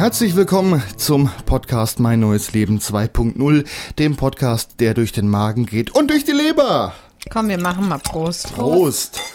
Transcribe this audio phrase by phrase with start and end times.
[0.00, 3.66] Herzlich willkommen zum Podcast Mein neues Leben 2.0,
[3.98, 6.94] dem Podcast, der durch den Magen geht und durch die Leber.
[7.30, 8.54] Komm, wir machen mal Prost.
[8.54, 9.20] Prost.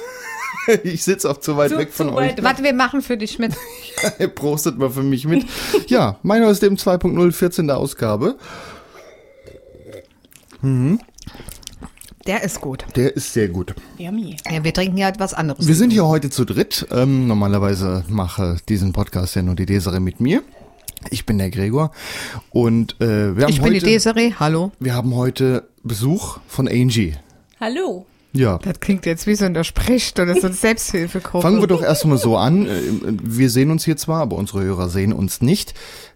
[0.84, 2.32] Ich sitze auch zu weit Zu- weg von euch.
[2.32, 3.54] weit- Warte, wir machen für dich mit.
[4.34, 5.46] Prostet mal für mich mit.
[5.86, 7.70] Ja, mein neues Leben 2.0, 14.
[7.70, 8.36] Ausgabe.
[12.26, 12.86] Der ist gut.
[12.96, 13.76] Der ist sehr gut.
[14.00, 14.36] Yummy.
[14.50, 15.68] Ja, wir trinken ja etwas anderes.
[15.68, 16.88] Wir sind hier heute zu dritt.
[16.92, 20.42] Ähm, normalerweise mache diesen Podcast ja nur die Desiree mit mir.
[21.12, 21.92] Ich bin der Gregor
[22.50, 24.34] und äh, wir haben ich bin die heute Desiree.
[24.40, 24.72] Hallo.
[24.80, 27.14] wir haben heute Besuch von Angie.
[27.60, 28.08] Hallo.
[28.34, 28.58] Ja.
[28.58, 31.44] Das klingt jetzt wie so eine Sprechstunde, so eine Selbsthilfegruppe.
[31.44, 32.66] Fangen wir doch erstmal so an.
[32.66, 32.82] Äh,
[33.22, 35.76] Wir sehen uns hier zwar, aber unsere Hörer sehen uns nicht.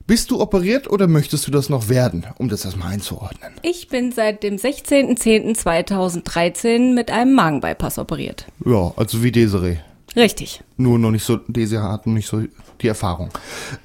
[0.10, 3.52] Bist du operiert oder möchtest du das noch werden, um das erstmal einzuordnen?
[3.62, 8.48] Ich bin seit dem 16.10.2013 mit einem Magenbypass operiert.
[8.66, 9.78] Ja, also wie Desiree.
[10.16, 10.64] Richtig.
[10.78, 12.42] Nur noch nicht so, Desiree hat noch nicht so
[12.82, 13.30] die Erfahrung.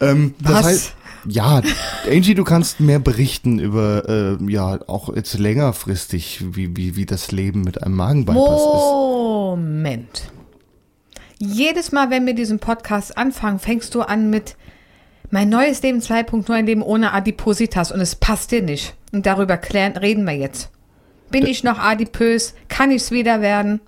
[0.00, 0.64] Ähm, das Was?
[0.64, 0.94] heißt,
[1.28, 1.60] ja,
[2.10, 7.32] Angie, du kannst mehr berichten über, äh, ja, auch jetzt längerfristig, wie, wie, wie das
[7.32, 8.70] Leben mit einem Magenbypass ist.
[8.70, 10.32] Moment.
[11.38, 14.56] Jedes Mal, wenn wir diesen Podcast anfangen, fängst du an mit
[15.30, 18.94] mein neues Leben 2.0, ein Leben ohne Adipositas und es passt dir nicht.
[19.12, 20.70] Und darüber klären, reden wir jetzt.
[21.30, 22.54] Bin ich noch adipös?
[22.68, 23.80] Kann ich es wieder werden?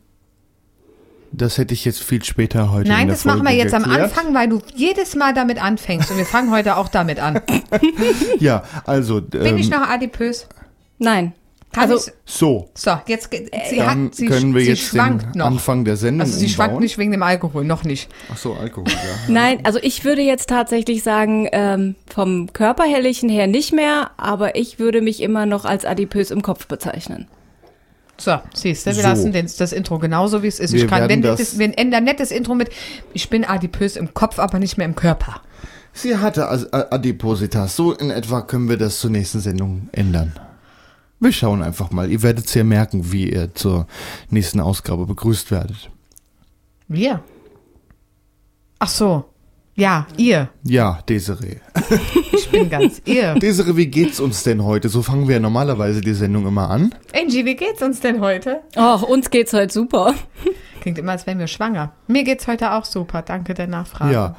[1.33, 3.75] Das hätte ich jetzt viel später heute in Nein, der das machen wir Folge jetzt
[3.75, 4.17] am geklärt.
[4.17, 6.11] Anfang, weil du jedes Mal damit anfängst.
[6.11, 7.41] Und wir fangen heute auch damit an.
[8.39, 10.47] Ja, also, Bin ähm, ich noch adipös?
[10.99, 11.33] Nein.
[11.77, 15.35] Kann Also- ich, so, so, jetzt sie dann hat, sie, können wir sie jetzt schwankt
[15.35, 15.47] den noch.
[15.47, 16.83] Anfang der Sendung also sie schwankt umbauen.
[16.85, 18.09] nicht wegen dem Alkohol, noch nicht.
[18.33, 18.95] Ach so, Alkohol, ja.
[19.29, 24.79] Nein, also ich würde jetzt tatsächlich sagen, ähm, vom körperherrlichen her nicht mehr, aber ich
[24.79, 27.29] würde mich immer noch als adipös im Kopf bezeichnen.
[28.19, 29.03] So, siehst du, wir So.
[29.03, 30.73] lassen den, das Intro genauso, wie es ist.
[30.73, 32.71] Wir ich kann, wenn das- das, wir ändern nicht das Intro mit,
[33.13, 35.43] ich bin adipös im Kopf, aber nicht mehr im Körper.
[35.93, 37.77] Sie hatte As- A- Adipositas.
[37.77, 40.33] So in etwa können wir das zur nächsten Sendung ändern.
[41.19, 42.11] Wir schauen einfach mal.
[42.11, 43.87] Ihr werdet ja merken, wie ihr zur
[44.31, 45.91] nächsten Ausgabe begrüßt werdet.
[46.89, 47.23] Wir?
[48.79, 49.25] Ach so.
[49.75, 50.49] Ja, ihr.
[50.63, 51.57] Ja, Desiree.
[52.33, 53.35] Ich bin ganz ihr.
[53.35, 54.89] Desiree, wie geht's uns denn heute?
[54.89, 56.95] So fangen wir ja normalerweise die Sendung immer an.
[57.15, 58.61] Angie, wie geht's uns denn heute?
[58.77, 60.15] Oh, uns geht's heute super.
[60.81, 61.93] Klingt immer, als wären wir schwanger.
[62.07, 63.21] Mir geht's heute auch super.
[63.21, 64.15] Danke der Nachfrage.
[64.15, 64.37] Ja.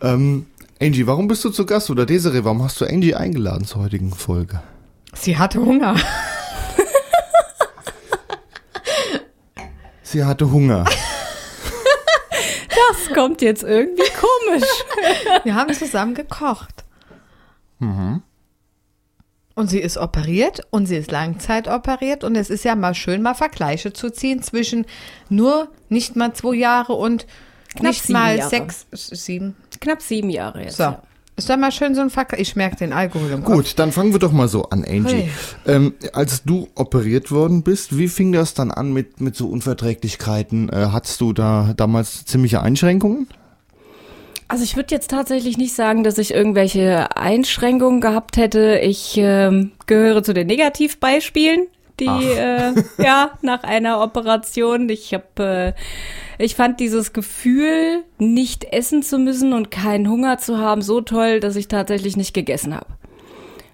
[0.00, 0.46] Ähm,
[0.80, 1.90] Angie, warum bist du zu Gast?
[1.90, 4.60] Oder Desiree, warum hast du Angie eingeladen zur heutigen Folge?
[5.14, 5.96] Sie hatte Hunger.
[10.02, 10.84] Sie hatte Hunger.
[12.68, 14.68] Das kommt jetzt irgendwie komisch.
[15.44, 16.84] Wir haben zusammen gekocht.
[17.78, 18.22] Mhm.
[19.54, 23.34] Und sie ist operiert und sie ist langzeitoperiert und es ist ja mal schön, mal
[23.34, 24.86] Vergleiche zu ziehen zwischen
[25.28, 27.26] nur nicht mal zwei Jahre und
[27.74, 28.50] Knapp nicht mal Jahre.
[28.50, 29.56] sechs, sieben.
[29.80, 30.78] Knapp sieben Jahre jetzt.
[30.78, 30.84] So.
[30.84, 31.02] ja.
[31.40, 32.42] Ist doch mal schön so ein Vergleich.
[32.42, 33.54] Ich merke den Alkohol im Kopf.
[33.54, 35.30] Gut, dann fangen wir doch mal so an, Angie.
[35.64, 35.74] Hey.
[35.74, 40.68] Ähm, als du operiert worden bist, wie fing das dann an mit, mit so Unverträglichkeiten?
[40.68, 43.26] Äh, hattest du da damals ziemliche Einschränkungen?
[44.48, 48.78] Also ich würde jetzt tatsächlich nicht sagen, dass ich irgendwelche Einschränkungen gehabt hätte.
[48.82, 51.68] Ich ähm, gehöre zu den Negativbeispielen,
[52.00, 54.88] die äh, ja nach einer Operation.
[54.88, 55.74] Ich habe,
[56.38, 61.00] äh, ich fand dieses Gefühl, nicht essen zu müssen und keinen Hunger zu haben, so
[61.00, 62.86] toll, dass ich tatsächlich nicht gegessen habe.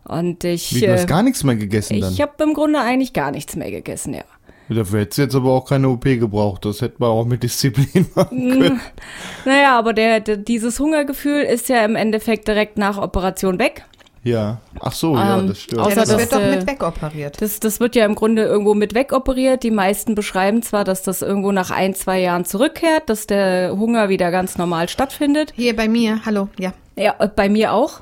[0.05, 2.13] Und ich, Wie, du hast äh, gar nichts mehr gegessen dann?
[2.13, 4.25] ich habe im Grunde eigentlich gar nichts mehr gegessen, ja.
[4.69, 6.65] Dafür hättest du jetzt aber auch keine OP gebraucht.
[6.65, 8.81] Das hätte man auch mit Disziplin machen können.
[9.45, 13.85] Naja, aber der, der, dieses Hungergefühl ist ja im Endeffekt direkt nach Operation weg.
[14.27, 14.59] Ja.
[14.81, 15.81] Ach so, ja, Ähm, das stimmt.
[15.81, 17.41] Ja, außer das dass, wird doch äh, mit wegoperiert.
[17.41, 19.63] Das, das wird ja im Grunde irgendwo mit wegoperiert.
[19.63, 24.09] Die meisten beschreiben zwar, dass das irgendwo nach ein, zwei Jahren zurückkehrt, dass der Hunger
[24.09, 25.53] wieder ganz normal stattfindet.
[25.55, 26.73] Hier bei mir, hallo, ja.
[26.97, 28.01] Ja, äh, bei mir auch.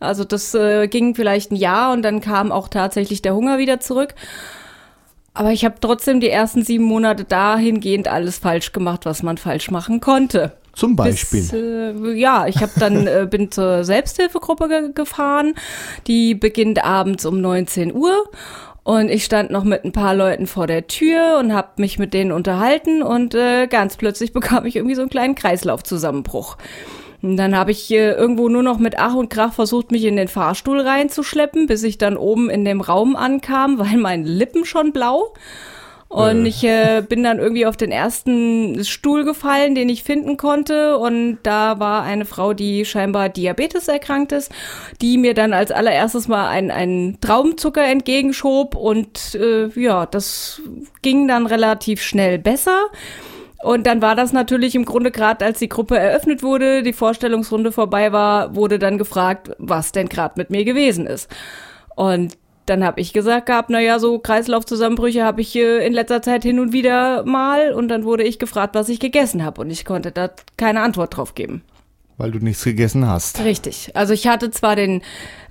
[0.00, 3.80] Also das äh, ging vielleicht ein Jahr und dann kam auch tatsächlich der Hunger wieder
[3.80, 4.14] zurück.
[5.32, 9.70] Aber ich habe trotzdem die ersten sieben Monate dahingehend alles falsch gemacht, was man falsch
[9.70, 10.52] machen konnte.
[10.78, 11.40] Zum Beispiel.
[11.40, 15.54] Bis, äh, ja, ich habe dann äh, bin zur Selbsthilfegruppe ge gefahren.
[16.06, 18.30] Die beginnt abends um 19 Uhr
[18.84, 22.14] und ich stand noch mit ein paar Leuten vor der Tür und habe mich mit
[22.14, 26.56] denen unterhalten und äh, ganz plötzlich bekam ich irgendwie so einen kleinen Kreislaufzusammenbruch.
[27.22, 30.14] Und dann habe ich äh, irgendwo nur noch mit Ach und Krach versucht, mich in
[30.14, 34.92] den Fahrstuhl reinzuschleppen, bis ich dann oben in dem Raum ankam, weil meine Lippen schon
[34.92, 35.34] blau.
[36.08, 36.48] Und Äh.
[36.48, 40.96] ich äh, bin dann irgendwie auf den ersten Stuhl gefallen, den ich finden konnte.
[40.96, 44.50] Und da war eine Frau, die scheinbar Diabetes erkrankt ist,
[45.02, 48.74] die mir dann als allererstes mal einen, einen Traubenzucker entgegenschob.
[48.74, 50.62] Und äh, ja, das
[51.02, 52.86] ging dann relativ schnell besser.
[53.62, 57.72] Und dann war das natürlich im Grunde gerade, als die Gruppe eröffnet wurde, die Vorstellungsrunde
[57.72, 61.28] vorbei war, wurde dann gefragt, was denn gerade mit mir gewesen ist.
[61.96, 62.38] Und
[62.68, 66.42] dann habe ich gesagt gehabt, na ja, so Kreislaufzusammenbrüche habe ich äh, in letzter Zeit
[66.42, 67.72] hin und wieder mal.
[67.72, 69.60] Und dann wurde ich gefragt, was ich gegessen habe.
[69.60, 71.62] Und ich konnte da keine Antwort drauf geben.
[72.16, 73.44] Weil du nichts gegessen hast.
[73.44, 73.92] Richtig.
[73.94, 75.02] Also ich hatte zwar den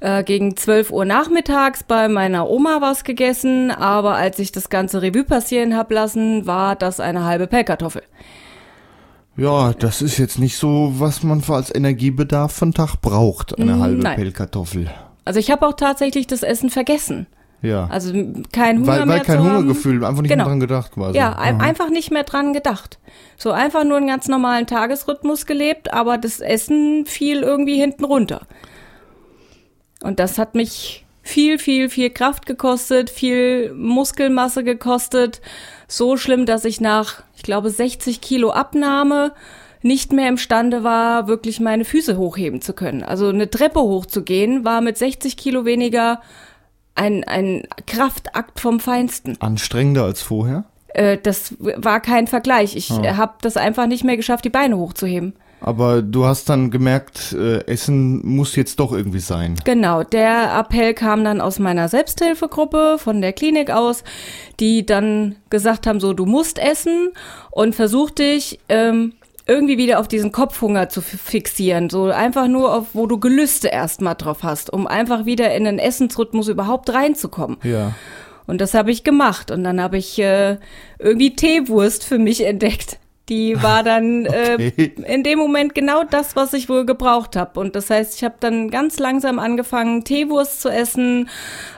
[0.01, 5.01] äh, gegen 12 Uhr nachmittags bei meiner Oma was gegessen, aber als ich das ganze
[5.01, 8.01] Revue passieren hab lassen, war das eine halbe Pellkartoffel.
[9.37, 13.75] Ja, das ist jetzt nicht so, was man für als Energiebedarf von Tag braucht, eine
[13.75, 14.15] Mm, halbe nein.
[14.17, 14.89] Pellkartoffel.
[15.27, 17.27] Also ich habe auch tatsächlich das Essen vergessen.
[17.61, 17.87] Ja.
[17.91, 18.13] Also
[18.53, 19.57] kein Hunger weil, mehr weil kein zu haben.
[19.57, 20.43] Hungergefühl, einfach nicht Genau.
[20.45, 21.17] mehr dran gedacht quasi.
[21.17, 22.99] Ja, ein, einfach nicht mehr dran gedacht.
[23.35, 28.41] So einfach nur einen ganz normalen Tagesrhythmus gelebt, aber das Essen fiel irgendwie hinten runter.
[30.01, 35.41] Und das hat mich viel, viel, viel Kraft gekostet, viel Muskelmasse gekostet.
[35.87, 39.33] So schlimm, dass ich nach, ich glaube, 60 Kilo Abnahme
[39.87, 43.03] nicht mehr imstande war, wirklich meine Füße hochheben zu können.
[43.03, 46.21] Also eine Treppe hochzugehen, war mit 60 Kilo weniger
[46.95, 49.37] ein, ein Kraftakt vom Feinsten.
[49.39, 50.65] Anstrengender als vorher?
[50.89, 52.75] Äh, das war kein Vergleich.
[52.75, 53.17] Ich Ah.
[53.17, 55.33] habe das einfach nicht mehr geschafft, die Beine hochzuheben.
[55.59, 59.55] Aber du hast dann gemerkt, äh, Essen muss jetzt doch irgendwie sein.
[59.65, 64.03] Genau, der Appell kam dann aus meiner Selbsthilfegruppe von der Klinik aus,
[64.59, 67.09] die dann gesagt haben, so du musst essen
[67.49, 69.13] und versuch dich ähm,
[69.47, 73.69] irgendwie wieder auf diesen Kopfhunger zu fi- fixieren, so einfach nur auf, wo du Gelüste
[73.69, 77.57] erstmal drauf hast, um einfach wieder in den Essensrhythmus überhaupt reinzukommen.
[77.63, 77.93] Ja.
[78.45, 79.51] Und das habe ich gemacht.
[79.51, 80.57] Und dann habe ich äh,
[80.99, 82.97] irgendwie Teewurst für mich entdeckt.
[83.29, 84.71] Die war dann Okay.
[84.77, 87.59] äh, in dem Moment genau das, was ich wohl gebraucht habe.
[87.59, 91.27] Und das heißt, ich habe dann ganz langsam angefangen, Teewurst zu essen,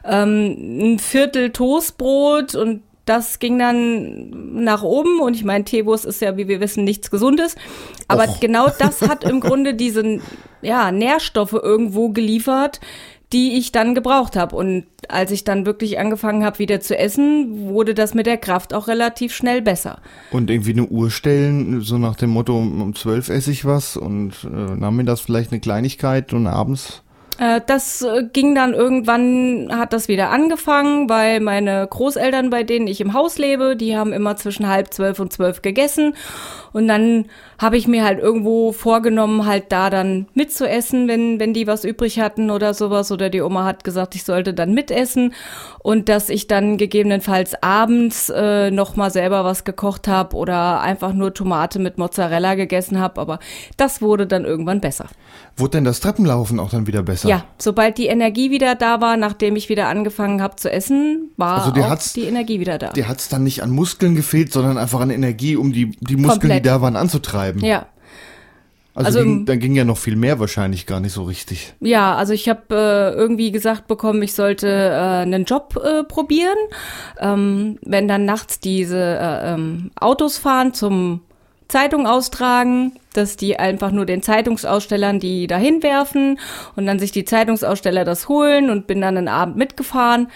[0.05, 6.21] ähm, ein Viertel Toastbrot und das ging dann nach oben und ich meine, Teewurst ist
[6.21, 7.55] ja, wie wir wissen, nichts Gesundes.
[8.07, 8.39] Aber Och.
[8.39, 10.19] genau das hat im Grunde diese
[10.61, 12.79] ja, Nährstoffe irgendwo geliefert,
[13.33, 14.55] die ich dann gebraucht habe.
[14.55, 18.73] Und als ich dann wirklich angefangen habe, wieder zu essen, wurde das mit der Kraft
[18.73, 20.01] auch relativ schnell besser.
[20.31, 24.33] Und irgendwie eine Uhr stellen, so nach dem Motto, um zwölf esse ich was und
[24.43, 27.03] äh, nachmittags vielleicht eine Kleinigkeit und abends.
[27.39, 32.87] Äh, das äh, ging dann irgendwann, hat das wieder angefangen, weil meine Großeltern, bei denen
[32.87, 36.15] ich im Haus lebe, die haben immer zwischen halb zwölf und zwölf gegessen.
[36.73, 37.25] Und dann
[37.57, 42.19] habe ich mir halt irgendwo vorgenommen, halt da dann mitzuessen, wenn, wenn die was übrig
[42.19, 43.11] hatten oder sowas.
[43.11, 45.33] Oder die Oma hat gesagt, ich sollte dann mitessen.
[45.81, 51.13] Und dass ich dann gegebenenfalls abends äh, noch mal selber was gekocht habe oder einfach
[51.13, 53.19] nur Tomate mit Mozzarella gegessen habe.
[53.21, 53.39] Aber
[53.77, 55.05] das wurde dann irgendwann besser.
[55.57, 57.27] Wurde denn das Treppenlaufen auch dann wieder besser?
[57.29, 61.59] Ja, sobald die Energie wieder da war, nachdem ich wieder angefangen habe zu essen, war
[61.59, 62.89] Also dir auch hat's- die Energie wieder da.
[62.91, 66.39] Dir hat's dann nicht an Muskeln gefehlt, sondern einfach an Energie, um die, die Muskeln,
[66.39, 66.58] Komplett.
[66.59, 67.63] Die da waren, anzutreiben.
[67.63, 67.87] Ja,
[68.95, 71.73] Also, Also ging, dann ging ja noch viel mehr wahrscheinlich gar nicht so richtig.
[71.79, 76.57] ja, also ich habe äh, irgendwie gesagt bekommen, ich sollte äh, einen Job äh, probieren.
[77.19, 81.21] Ähm, wenn dann nachts diese äh, ähm, Autos fahren zum
[81.69, 86.39] Zeitung austragen, dass die einfach nur den Zeitungsausstellern die dahin werfen
[86.75, 90.29] und dann sich die Zeitungsaussteller das holen und bin dann einen Abend mitgefahren.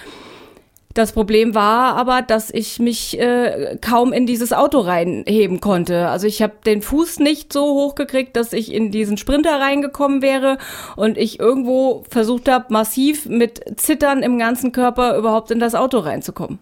[0.94, 6.08] Das Problem war aber, dass ich mich äh, kaum in dieses Auto reinheben konnte.
[6.10, 10.60] Also ich habe den Fuß nicht so hochgekriegt, dass ich in diesen Sprinter reingekommen wäre
[10.96, 15.98] und ich irgendwo versucht habe, massiv mit Zittern im ganzen Körper überhaupt in das Auto
[15.98, 16.60] reinzukommen.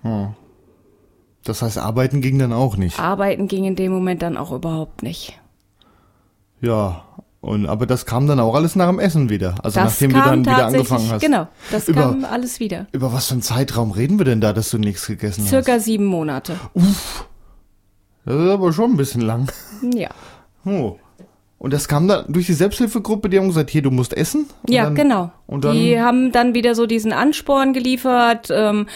[1.44, 3.00] Das heißt, arbeiten ging dann auch nicht.
[3.00, 5.40] Arbeiten ging in dem Moment dann auch überhaupt nicht.
[6.62, 7.04] Ja.
[7.42, 9.56] Und, aber das kam dann auch alles nach dem Essen wieder.
[9.64, 11.22] Also Das nachdem du dann wieder angefangen hast.
[11.22, 12.86] genau, das Über- kam alles wieder.
[12.92, 16.06] Über was für einen Zeitraum reden wir denn da, dass du nichts gegessen Circa sieben
[16.06, 16.56] Monate.
[16.76, 17.26] hast?
[18.26, 19.52] Das ist aber schon ein bisschen lang.
[19.96, 20.10] Ja.
[20.66, 20.98] Oh.
[21.62, 24.48] Und das kam dann durch die Selbsthilfegruppe, die haben gesagt, hier, du musst essen?
[24.68, 25.32] Ja, dann, genau.
[25.46, 28.88] und dann- die haben dann wieder so diesen Ansporn geliefert, ähm,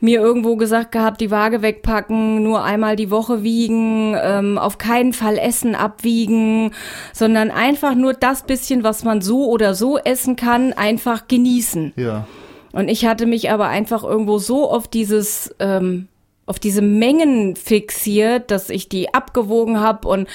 [0.00, 5.12] mir irgendwo gesagt gehabt, die Waage wegpacken, nur einmal die Woche wiegen, ähm, auf keinen
[5.12, 6.70] Fall Essen abwiegen,
[7.12, 11.92] sondern einfach nur das bisschen, was man so oder so essen kann, einfach genießen.
[11.96, 12.26] Ja.
[12.72, 16.08] Und ich hatte mich aber einfach irgendwo so auf dieses ähm,
[16.46, 20.28] auf diese Mengen fixiert, dass ich die abgewogen habe und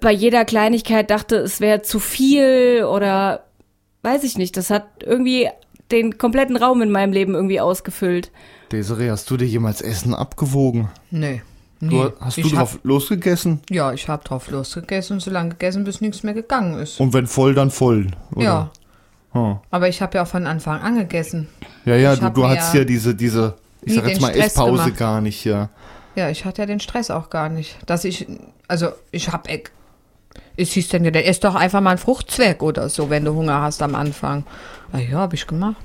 [0.00, 3.44] bei jeder Kleinigkeit dachte, es wäre zu viel oder
[4.02, 4.56] weiß ich nicht.
[4.56, 5.48] Das hat irgendwie
[5.90, 8.30] den kompletten Raum in meinem Leben irgendwie ausgefüllt.
[8.72, 10.88] Desiree, hast du dir jemals Essen abgewogen?
[11.10, 11.42] Nee.
[11.80, 13.60] Du, hast du ich drauf losgegessen?
[13.62, 16.98] Hab, ja, ich habe drauf losgegessen und so lange gegessen, bis nichts mehr gegangen ist.
[16.98, 18.06] Und wenn voll, dann voll.
[18.34, 18.44] Oder?
[18.44, 18.70] Ja.
[19.32, 19.58] Hm.
[19.70, 21.48] Aber ich habe ja auch von Anfang an gegessen.
[21.84, 24.84] Ja, ja, Ich du, du ja ja diese, diese, ich sag jetzt mal, Stress Esspause
[24.84, 24.96] gemacht.
[24.98, 25.70] gar nicht, ja.
[26.16, 27.76] Ja, ich hatte ja den Stress auch gar nicht.
[27.86, 28.26] Dass ich,
[28.68, 29.48] also ich habe,
[30.56, 33.34] es hieß dann ja, der isst doch einfach mal einen Fruchtzwerg oder so, wenn du
[33.34, 34.44] Hunger hast am Anfang.
[34.92, 35.76] Ah ja, habe ich gemacht.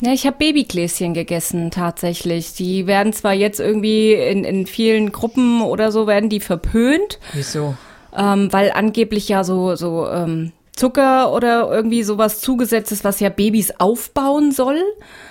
[0.00, 2.54] Ja, ich habe Babygläschen gegessen tatsächlich.
[2.54, 7.76] Die werden zwar jetzt irgendwie in, in vielen Gruppen oder so werden die verpönt, Wieso?
[8.16, 13.28] ähm, weil angeblich ja so so ähm, Zucker oder irgendwie sowas zugesetzt ist, was ja
[13.28, 14.78] Babys aufbauen soll.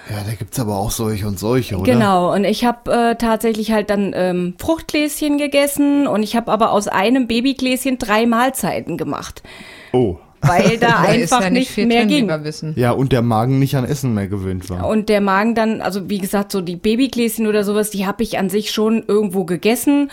[0.09, 1.91] Ja, da gibt's aber auch solche und solche, oder?
[1.91, 2.33] Genau.
[2.33, 6.87] Und ich habe äh, tatsächlich halt dann ähm, Fruchtgläschen gegessen und ich habe aber aus
[6.87, 9.43] einem Babygläschen drei Mahlzeiten gemacht,
[9.91, 10.17] Oh.
[10.41, 12.31] weil da Da einfach ja nicht, viel mehr ging.
[12.75, 14.87] Ja, und der Magen nicht an Essen mehr gewöhnt war.
[14.87, 18.37] Und der Magen dann, also wie gesagt, so die Babygläschen oder sowas, die habe ich
[18.39, 20.09] an sich schon irgendwo gegessen.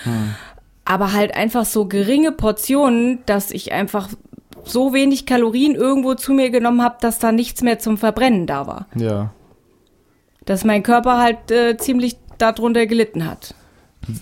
[0.85, 4.09] Aber halt einfach so geringe Portionen, dass ich einfach
[4.65, 8.67] so wenig Kalorien irgendwo zu mir genommen habe, dass da nichts mehr zum Verbrennen da
[8.67, 8.87] war.
[8.95, 9.33] Ja.
[10.45, 13.55] Dass mein Körper halt äh, ziemlich darunter gelitten hat.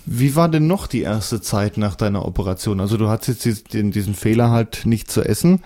[0.05, 2.79] Wie war denn noch die erste Zeit nach deiner Operation?
[2.79, 5.61] Also du hattest jetzt diesen, diesen Fehler halt nicht zu essen.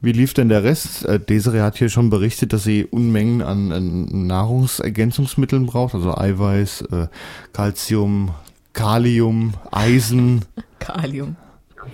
[0.00, 1.04] Wie lief denn der Rest?
[1.04, 6.82] Äh, Desiree hat hier schon berichtet, dass sie Unmengen an, an Nahrungsergänzungsmitteln braucht, also Eiweiß,
[6.90, 7.06] äh,
[7.52, 8.30] Calcium,
[8.72, 10.44] Kalium, Eisen.
[10.80, 11.36] Kalium.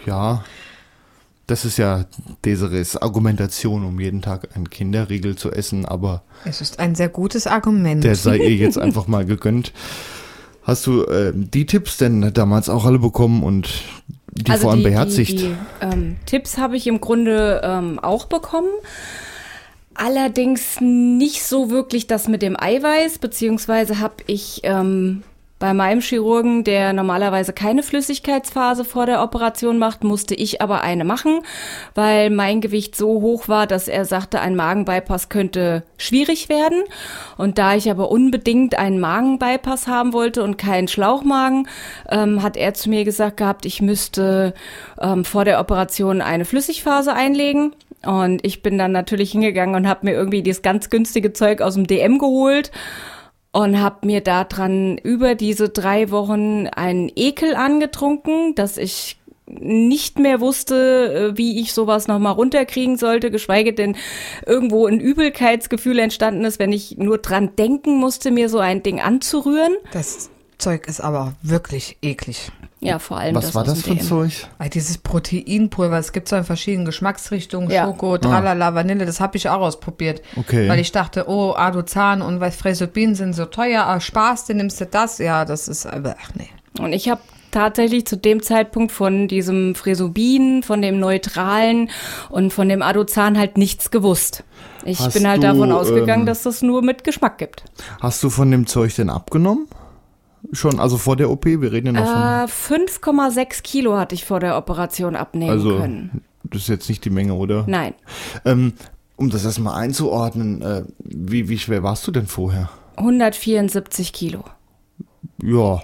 [0.06, 0.42] Ja,
[1.48, 2.04] das ist ja
[2.44, 7.46] Desirees Argumentation, um jeden Tag einen Kinderriegel zu essen, aber Es ist ein sehr gutes
[7.46, 8.04] Argument.
[8.04, 9.72] der sei ihr jetzt einfach mal gegönnt.
[10.62, 13.82] Hast du äh, die Tipps denn damals auch alle bekommen und
[14.30, 15.32] die vor allem beherzigt?
[15.32, 18.68] Die, die ähm, Tipps habe ich im Grunde ähm, auch bekommen.
[19.94, 25.22] Allerdings nicht so wirklich das mit dem Eiweiß, beziehungsweise habe ich ähm,
[25.58, 31.04] bei meinem Chirurgen, der normalerweise keine Flüssigkeitsphase vor der Operation macht, musste ich aber eine
[31.04, 31.40] machen,
[31.94, 36.84] weil mein Gewicht so hoch war, dass er sagte, ein Magenbypass könnte schwierig werden.
[37.36, 41.68] Und da ich aber unbedingt einen Magenbypass haben wollte und keinen Schlauchmagen,
[42.08, 44.54] ähm, hat er zu mir gesagt gehabt, ich müsste
[45.00, 47.74] ähm, vor der Operation eine Flüssigphase einlegen.
[48.06, 51.74] Und ich bin dann natürlich hingegangen und habe mir irgendwie dieses ganz günstige Zeug aus
[51.74, 52.70] dem DM geholt
[53.52, 59.18] und habe mir da dran über diese drei Wochen einen Ekel angetrunken, dass ich
[59.50, 63.96] nicht mehr wusste, äh, wie ich sowas nochmal runterkriegen sollte, geschweige denn
[64.46, 69.00] irgendwo ein Übelkeitsgefühl entstanden ist, wenn ich nur dran denken musste, mir so ein Ding
[69.00, 69.74] anzurühren.
[69.92, 72.50] Das Zeug ist aber wirklich eklig.
[72.80, 74.00] Ja, vor allem Was das war aus das für ein.
[74.00, 74.46] Zeug?
[74.58, 77.84] Weil dieses Proteinpulver, es gibt so in verschiedenen Geschmacksrichtungen, Ja.
[77.84, 80.22] Schoko, Tralala, Vanille, das habe ich auch ausprobiert.
[80.36, 80.68] Okay.
[80.68, 84.80] Weil ich dachte, oh, Adozan und weil Fresopin sind so teuer, ah, Spaß, dann nimmst
[84.80, 85.18] du das.
[85.18, 86.48] Ja, das ist, aber, ach nee.
[86.80, 87.20] Und ich habe
[87.50, 91.90] tatsächlich zu dem Zeitpunkt von diesem Fresobin, von dem Neutralen
[92.28, 94.44] und von dem Adozan halt nichts gewusst.
[94.84, 97.64] Ich Hast bin halt du, davon ausgegangen, ähm, dass das nur mit Geschmack gibt.
[98.00, 99.66] Hast du von dem Zeug denn abgenommen?
[100.52, 102.78] Schon, also vor der OP, wir reden ja noch von.
[102.80, 102.84] Äh,
[103.38, 106.22] 5,6 Kilo hatte ich vor der Operation abnehmen Also, können.
[106.44, 107.64] das ist jetzt nicht die Menge, oder?
[107.66, 107.94] Nein.
[108.44, 108.72] Ähm,
[109.16, 112.70] um das erstmal einzuordnen, äh, wie, wie schwer warst du denn vorher?
[112.96, 114.44] 174 Kilo.
[115.42, 115.82] Ja.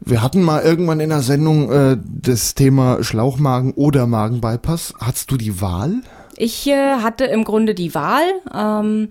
[0.00, 4.94] Wir hatten mal irgendwann in der Sendung äh, das Thema Schlauchmagen oder Magenbypass.
[5.00, 6.00] Hattest du die Wahl?
[6.36, 8.22] Ich äh, hatte im Grunde die Wahl.
[8.52, 9.10] Ähm,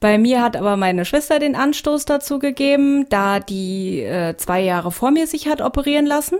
[0.00, 4.92] bei mir hat aber meine Schwester den Anstoß dazu gegeben, da die äh, zwei Jahre
[4.92, 6.38] vor mir sich hat operieren lassen.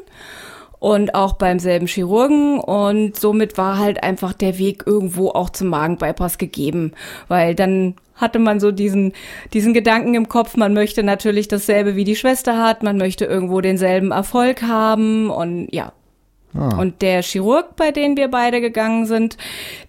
[0.79, 2.61] Und auch beim selben Chirurgen.
[2.61, 6.93] Und somit war halt einfach der Weg irgendwo auch zum Magenbypass gegeben.
[7.29, 9.13] Weil dann hatte man so diesen,
[9.55, 13.61] diesen Gedanken im Kopf, man möchte natürlich dasselbe wie die Schwester hat, man möchte irgendwo
[13.63, 15.93] denselben Erfolg haben und ja,
[16.59, 16.79] Ah.
[16.79, 19.37] und der Chirurg, bei dem wir beide gegangen sind,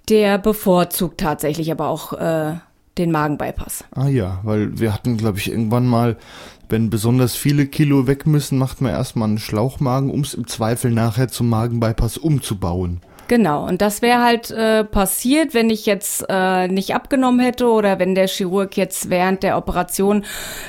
[0.09, 2.55] der bevorzugt tatsächlich aber auch äh,
[2.97, 3.83] den Magenbypass.
[3.91, 6.17] Ah ja, weil wir hatten, glaube ich, irgendwann mal,
[6.69, 10.91] wenn besonders viele Kilo weg müssen, macht man erstmal einen Schlauchmagen, um es im Zweifel
[10.91, 13.01] nachher zum Magenbypass umzubauen.
[13.27, 17.99] Genau, und das wäre halt äh, passiert, wenn ich jetzt äh, nicht abgenommen hätte oder
[17.99, 20.23] wenn der Chirurg jetzt während der Operation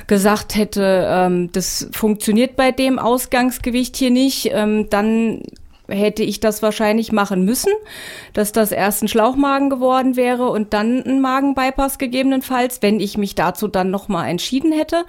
[0.08, 5.42] gesagt hätte, ähm, das funktioniert bei dem Ausgangsgewicht hier nicht, ähm, dann
[5.88, 7.72] hätte ich das wahrscheinlich machen müssen,
[8.34, 13.34] dass das erst ein Schlauchmagen geworden wäre und dann ein Magenbypass gegebenenfalls, wenn ich mich
[13.34, 15.04] dazu dann nochmal entschieden hätte.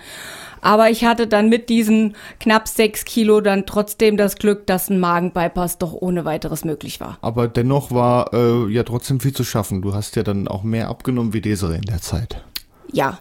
[0.62, 5.00] Aber ich hatte dann mit diesen knapp sechs Kilo dann trotzdem das Glück, dass ein
[5.00, 7.18] Magenbypass doch ohne weiteres möglich war.
[7.22, 9.82] Aber dennoch war äh, ja trotzdem viel zu schaffen.
[9.82, 12.44] Du hast ja dann auch mehr abgenommen wie Desiree in der Zeit.
[12.92, 13.20] Ja.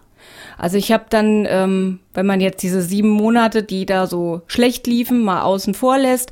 [0.57, 4.87] Also ich habe dann, ähm, wenn man jetzt diese sieben Monate, die da so schlecht
[4.87, 6.31] liefen, mal außen vor lässt,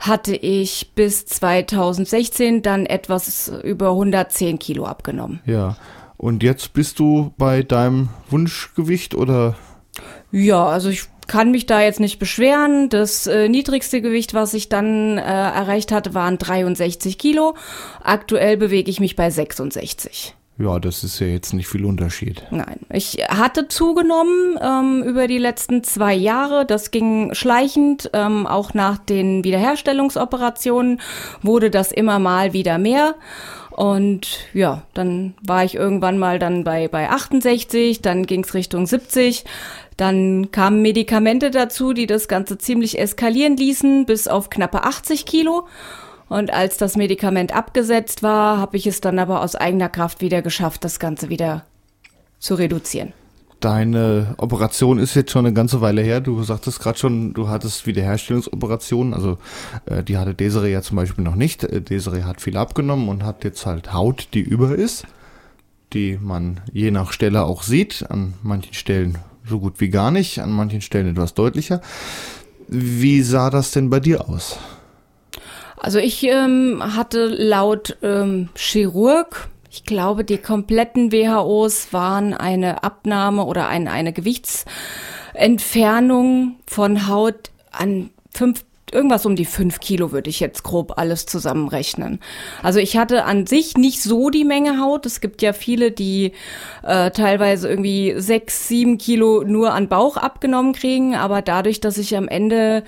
[0.00, 5.40] hatte ich bis 2016 dann etwas über 110 Kilo abgenommen.
[5.46, 5.76] Ja.
[6.18, 9.54] Und jetzt bist du bei deinem Wunschgewicht oder
[10.32, 12.88] ja, also ich kann mich da jetzt nicht beschweren.
[12.88, 17.54] Das äh, niedrigste Gewicht, was ich dann äh, erreicht hatte, waren 63 Kilo.
[18.02, 20.34] Aktuell bewege ich mich bei 66.
[20.58, 22.42] Ja, das ist ja jetzt nicht viel Unterschied.
[22.50, 26.64] Nein, ich hatte zugenommen ähm, über die letzten zwei Jahre.
[26.64, 28.10] Das ging schleichend.
[28.14, 31.00] Ähm, auch nach den Wiederherstellungsoperationen
[31.42, 33.16] wurde das immer mal wieder mehr.
[33.70, 38.86] Und ja, dann war ich irgendwann mal dann bei, bei 68, dann ging es Richtung
[38.86, 39.44] 70.
[39.98, 45.66] Dann kamen Medikamente dazu, die das Ganze ziemlich eskalieren ließen, bis auf knappe 80 Kilo.
[46.28, 50.42] Und als das Medikament abgesetzt war, habe ich es dann aber aus eigener Kraft wieder
[50.42, 51.64] geschafft, das Ganze wieder
[52.38, 53.12] zu reduzieren.
[53.60, 56.20] Deine Operation ist jetzt schon eine ganze Weile her.
[56.20, 59.14] Du sagtest gerade schon, du hattest Wiederherstellungsoperationen.
[59.14, 59.38] Also
[59.86, 61.64] äh, die hatte Desiree ja zum Beispiel noch nicht.
[61.64, 65.06] Äh, Desiree hat viel abgenommen und hat jetzt halt Haut, die über ist,
[65.94, 68.04] die man je nach Stelle auch sieht.
[68.10, 69.18] An manchen Stellen
[69.48, 71.80] so gut wie gar nicht, an manchen Stellen etwas deutlicher.
[72.68, 74.58] Wie sah das denn bei dir aus?
[75.78, 83.44] Also ich ähm, hatte laut ähm, Chirurg, ich glaube, die kompletten WHOs waren eine Abnahme
[83.44, 88.64] oder ein, eine Gewichtsentfernung von Haut an fünf
[88.96, 92.20] irgendwas um die fünf Kilo würde ich jetzt grob alles zusammenrechnen.
[92.62, 95.06] Also ich hatte an sich nicht so die Menge Haut.
[95.06, 96.32] Es gibt ja viele, die
[96.82, 101.14] äh, teilweise irgendwie sechs, sieben Kilo nur an Bauch abgenommen kriegen.
[101.14, 102.82] Aber dadurch, dass ich am Ende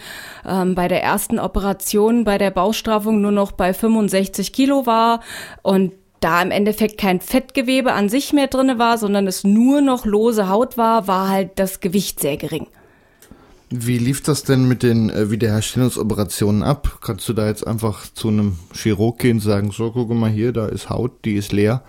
[0.46, 5.20] ähm, bei der ersten Operation bei der Bauchstraffung nur noch bei 65 Kilo war
[5.62, 10.04] und da im Endeffekt kein Fettgewebe an sich mehr drinne war, sondern es nur noch
[10.04, 12.66] lose Haut war, war halt das Gewicht sehr gering.
[13.70, 16.98] Wie lief das denn mit den äh, Wiederherstellungsoperationen ab?
[17.02, 20.52] Kannst du da jetzt einfach zu einem Chirurg gehen und sagen, so, guck mal hier,
[20.52, 21.82] da ist Haut, die ist leer,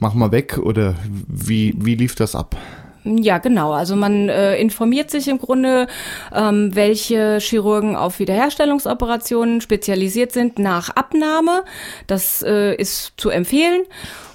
[0.00, 0.58] mach mal weg?
[0.58, 0.96] Oder
[1.28, 2.56] wie, wie lief das ab?
[3.04, 3.72] Ja, genau.
[3.72, 5.88] Also man äh, informiert sich im Grunde,
[6.32, 11.64] ähm, welche Chirurgen auf Wiederherstellungsoperationen spezialisiert sind nach Abnahme.
[12.06, 13.82] Das äh, ist zu empfehlen.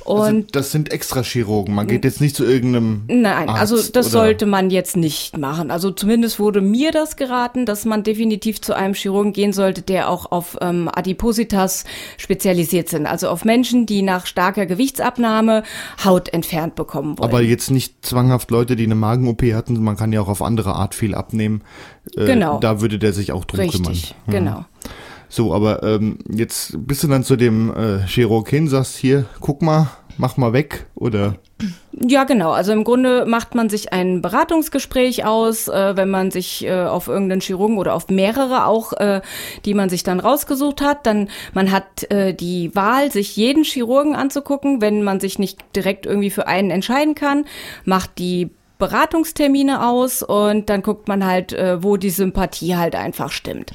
[0.07, 1.75] Also Und also das sind extra Chirurgen.
[1.75, 3.03] Man geht jetzt nicht zu irgendeinem.
[3.07, 5.69] Nein, Arzt also das sollte man jetzt nicht machen.
[5.69, 10.09] Also zumindest wurde mir das geraten, dass man definitiv zu einem Chirurgen gehen sollte, der
[10.09, 11.83] auch auf ähm, Adipositas
[12.17, 13.05] spezialisiert sind.
[13.05, 15.63] Also auf Menschen, die nach starker Gewichtsabnahme
[16.03, 17.29] Haut entfernt bekommen wollen.
[17.29, 19.81] Aber jetzt nicht zwanghaft Leute, die eine Magen-OP hatten.
[19.83, 21.63] Man kann ja auch auf andere Art viel abnehmen.
[22.15, 22.59] Äh, genau.
[22.59, 23.91] Da würde der sich auch drum Richtig, kümmern.
[23.91, 24.33] Richtig, ja.
[24.33, 24.65] genau.
[25.29, 29.61] So, aber ähm, jetzt bist du dann zu dem äh, Chirurg hin, sagst hier, guck
[29.61, 31.35] mal, mach mal weg oder?
[31.91, 32.51] Ja, genau.
[32.51, 37.07] Also im Grunde macht man sich ein Beratungsgespräch aus, äh, wenn man sich äh, auf
[37.07, 39.21] irgendeinen Chirurgen oder auf mehrere auch, äh,
[39.65, 41.05] die man sich dann rausgesucht hat.
[41.07, 46.05] Dann man hat äh, die Wahl, sich jeden Chirurgen anzugucken, wenn man sich nicht direkt
[46.05, 47.45] irgendwie für einen entscheiden kann,
[47.83, 53.31] macht die Beratungstermine aus und dann guckt man halt, äh, wo die Sympathie halt einfach
[53.31, 53.71] stimmt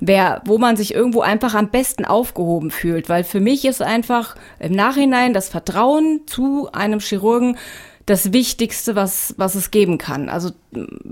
[0.00, 3.08] wer, wo man sich irgendwo einfach am besten aufgehoben fühlt.
[3.08, 7.56] Weil für mich ist einfach im Nachhinein das Vertrauen zu einem Chirurgen
[8.06, 10.28] das Wichtigste, was, was es geben kann.
[10.28, 10.50] Also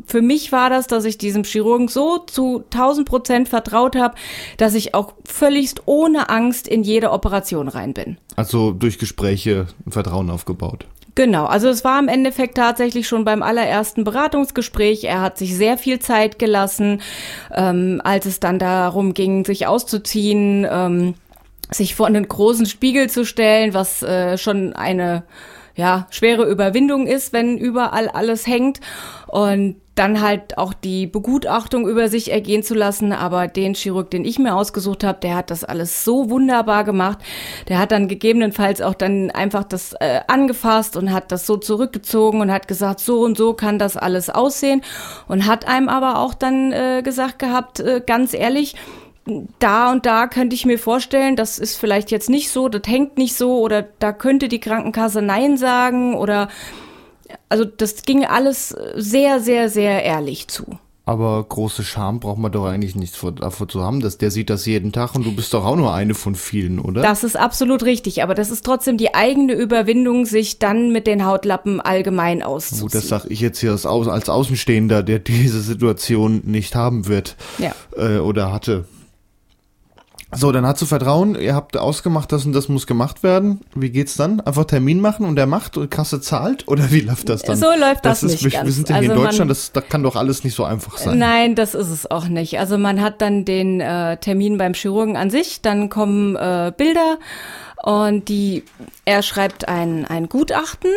[0.06, 4.16] für mich war das, dass ich diesem Chirurgen so zu 1000 Prozent vertraut habe,
[4.56, 8.18] dass ich auch völligst ohne Angst in jede Operation rein bin.
[8.34, 10.86] Also durch Gespräche Vertrauen aufgebaut.
[11.14, 15.04] Genau, also es war im Endeffekt tatsächlich schon beim allerersten Beratungsgespräch.
[15.04, 17.00] Er hat sich sehr viel Zeit gelassen,
[17.52, 21.14] ähm, als es dann darum ging, sich auszuziehen, ähm,
[21.70, 25.24] sich vor einen großen Spiegel zu stellen, was äh, schon eine
[25.78, 28.80] ja, schwere Überwindung ist, wenn überall alles hängt.
[29.28, 33.12] Und dann halt auch die Begutachtung über sich ergehen zu lassen.
[33.12, 37.18] Aber den Chirurg, den ich mir ausgesucht habe, der hat das alles so wunderbar gemacht.
[37.68, 42.40] Der hat dann gegebenenfalls auch dann einfach das äh, angefasst und hat das so zurückgezogen
[42.40, 44.82] und hat gesagt, so und so kann das alles aussehen.
[45.28, 48.74] Und hat einem aber auch dann äh, gesagt gehabt, äh, ganz ehrlich,
[49.58, 53.18] da und da könnte ich mir vorstellen, das ist vielleicht jetzt nicht so, das hängt
[53.18, 56.48] nicht so oder da könnte die Krankenkasse Nein sagen oder
[57.48, 60.78] also das ging alles sehr, sehr, sehr ehrlich zu.
[61.08, 64.50] Aber große Scham braucht man doch eigentlich nichts vor, davor zu haben, dass der sieht
[64.50, 67.00] das jeden Tag und du bist doch auch nur eine von vielen, oder?
[67.00, 71.24] Das ist absolut richtig, aber das ist trotzdem die eigene Überwindung, sich dann mit den
[71.24, 72.82] Hautlappen allgemein auszuziehen.
[72.82, 77.72] Gut, das sage ich jetzt hier als Außenstehender, der diese Situation nicht haben wird Ja.
[77.96, 78.84] äh, oder hatte.
[80.34, 83.60] So, dann hast du Vertrauen, ihr habt ausgemacht, das und das muss gemacht werden.
[83.74, 84.40] Wie geht's dann?
[84.40, 86.68] Einfach Termin machen und der macht und Kasse zahlt?
[86.68, 87.56] Oder wie läuft das dann?
[87.56, 88.66] So läuft das ist, nicht wir, ganz.
[88.66, 90.64] Wir sind ja hier Also in man- Deutschland, das, das kann doch alles nicht so
[90.64, 91.16] einfach sein.
[91.18, 92.58] Nein, das ist es auch nicht.
[92.58, 97.16] Also man hat dann den äh, Termin beim Chirurgen an sich, dann kommen äh, Bilder
[97.82, 98.64] und die,
[99.06, 100.90] er schreibt ein, ein Gutachten,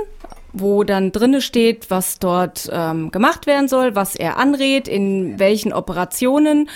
[0.51, 5.71] wo dann drinne steht, was dort ähm, gemacht werden soll, was er anrät, in welchen
[5.71, 6.67] Operationen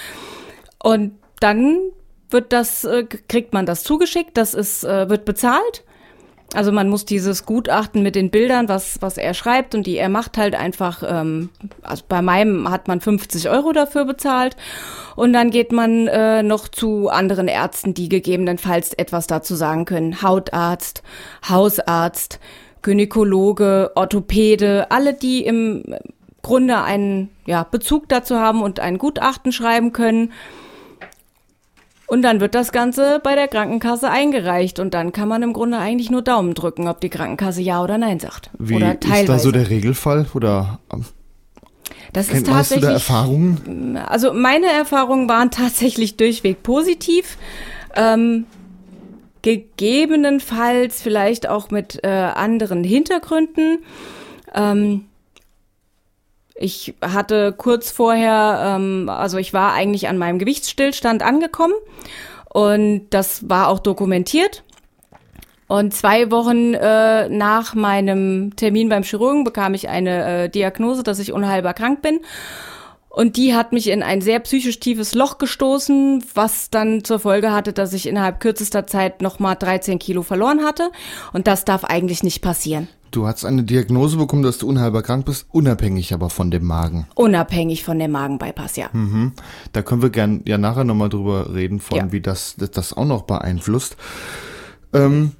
[0.81, 1.79] und dann
[2.29, 5.83] wird das, äh, kriegt man das zugeschickt, das ist, äh, wird bezahlt.
[6.53, 10.09] Also man muss dieses Gutachten mit den Bildern, was, was er schreibt und die er
[10.09, 11.49] macht, halt einfach, ähm,
[11.81, 14.55] also bei meinem hat man 50 Euro dafür bezahlt
[15.15, 20.21] und dann geht man äh, noch zu anderen Ärzten, die gegebenenfalls etwas dazu sagen können.
[20.21, 21.03] Hautarzt,
[21.49, 22.39] Hausarzt,
[22.83, 25.95] Gynäkologe, Orthopäde, alle, die im
[26.43, 30.31] Grunde einen ja, Bezug dazu haben und ein Gutachten schreiben können.
[32.07, 35.77] Und dann wird das Ganze bei der Krankenkasse eingereicht und dann kann man im Grunde
[35.79, 38.51] eigentlich nur Daumen drücken, ob die Krankenkasse ja oder nein sagt.
[38.59, 39.25] Wie oder ist teilweise.
[39.25, 40.27] da so der Regelfall?
[40.35, 41.05] Oder ähm,
[42.13, 42.89] das ist kennt, weißt du da tatsächlich.
[42.93, 43.97] Erfahrungen?
[43.97, 47.37] Also meine Erfahrungen waren tatsächlich durchweg positiv.
[47.95, 48.45] Ähm,
[49.41, 53.79] gegebenenfalls vielleicht auch mit äh, anderen Hintergründen.
[54.55, 55.05] Ähm,
[56.55, 61.73] ich hatte kurz vorher, ähm, also ich war eigentlich an meinem Gewichtsstillstand angekommen
[62.49, 64.63] und das war auch dokumentiert.
[65.67, 71.19] Und zwei Wochen äh, nach meinem Termin beim Chirurgen bekam ich eine äh, Diagnose, dass
[71.19, 72.19] ich unheilbar krank bin.
[73.09, 77.51] Und die hat mich in ein sehr psychisch tiefes Loch gestoßen, was dann zur Folge
[77.51, 80.91] hatte, dass ich innerhalb kürzester Zeit nochmal 13 Kilo verloren hatte.
[81.33, 82.89] Und das darf eigentlich nicht passieren.
[83.15, 87.07] Du hast eine Diagnose bekommen, dass du unheilbar krank bist, unabhängig aber von dem Magen.
[87.15, 88.89] Unabhängig von dem Magenbypass, ja.
[88.91, 89.31] Mhm.
[89.71, 92.11] Da können wir gern ja nachher nochmal drüber reden, von Ja.
[92.11, 93.95] wie das, das das auch noch beeinflusst.
[94.91, 95.31] Ähm,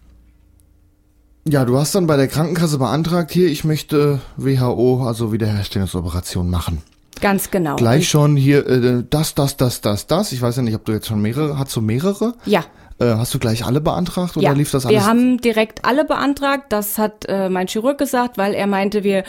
[1.45, 6.81] ja, du hast dann bei der Krankenkasse beantragt, hier, ich möchte WHO, also Wiederherstellungsoperation machen.
[7.19, 7.75] Ganz genau.
[7.75, 10.31] Gleich schon hier, äh, das, das, das, das, das.
[10.31, 12.35] Ich weiß ja nicht, ob du jetzt schon mehrere, hast du mehrere?
[12.45, 12.63] Ja.
[12.97, 14.97] Äh, hast du gleich alle beantragt oder ja, lief das alles?
[15.01, 16.67] wir haben direkt alle beantragt.
[16.69, 19.25] Das hat äh, mein Chirurg gesagt, weil er meinte, wir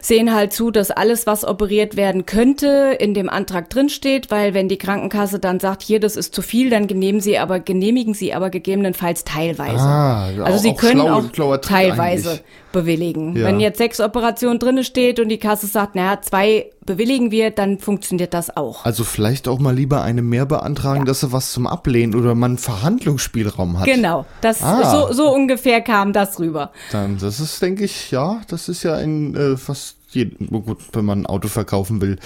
[0.00, 4.68] sehen halt zu, dass alles, was operiert werden könnte, in dem Antrag drinsteht, weil wenn
[4.68, 8.32] die Krankenkasse dann sagt, hier, das ist zu viel, dann genehmigen sie aber, genehmigen sie
[8.32, 9.80] aber gegebenenfalls teilweise.
[9.80, 12.44] Ah, also auch- sie auch können auch Trick teilweise eigentlich.
[12.72, 13.36] Bewilligen.
[13.36, 13.46] Ja.
[13.46, 17.78] Wenn jetzt sechs Operationen drinne steht und die Kasse sagt, naja, zwei bewilligen wir, dann
[17.78, 18.84] funktioniert das auch.
[18.84, 22.58] Also vielleicht auch mal lieber eine mehr beantragen, dass er was zum Ablehnen oder man
[22.58, 23.86] Verhandlungsspielraum hat.
[23.86, 25.08] Genau, das Ah.
[25.08, 26.70] so, so ungefähr kam das rüber.
[26.92, 30.78] Dann, das ist, denke ich, ja, das ist ja ein äh, fast jeden, oh gut,
[30.92, 32.18] wenn man ein Auto verkaufen will,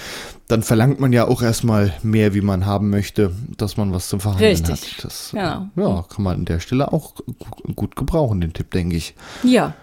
[0.49, 4.21] dann verlangt man ja auch erstmal mehr, wie man haben möchte, dass man was zum
[4.21, 4.97] Verhandeln Richtig.
[4.99, 5.05] hat.
[5.05, 5.67] Das, Genau.
[5.77, 9.15] Ja, kann man an der Stelle auch gu- gut gebrauchen, den Tipp, denke ich.
[9.43, 9.75] Ja.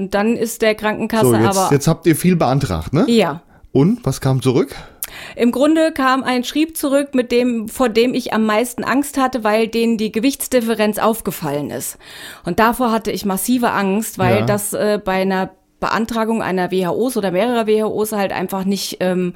[0.00, 3.04] Und dann ist der Krankenkasse So, jetzt, aber jetzt habt ihr viel beantragt, ne?
[3.08, 3.42] ja.
[3.72, 4.74] Und was kam zurück?
[5.36, 9.44] Im Grunde kam ein Schrieb zurück, mit dem, vor dem ich am meisten Angst hatte,
[9.44, 11.98] weil denen die Gewichtsdifferenz aufgefallen ist.
[12.44, 14.46] Und davor hatte ich massive Angst, weil Ja.
[14.46, 19.34] das äh, bei einer Beantragung einer WHOs oder mehrerer WHOs halt einfach nicht ähm,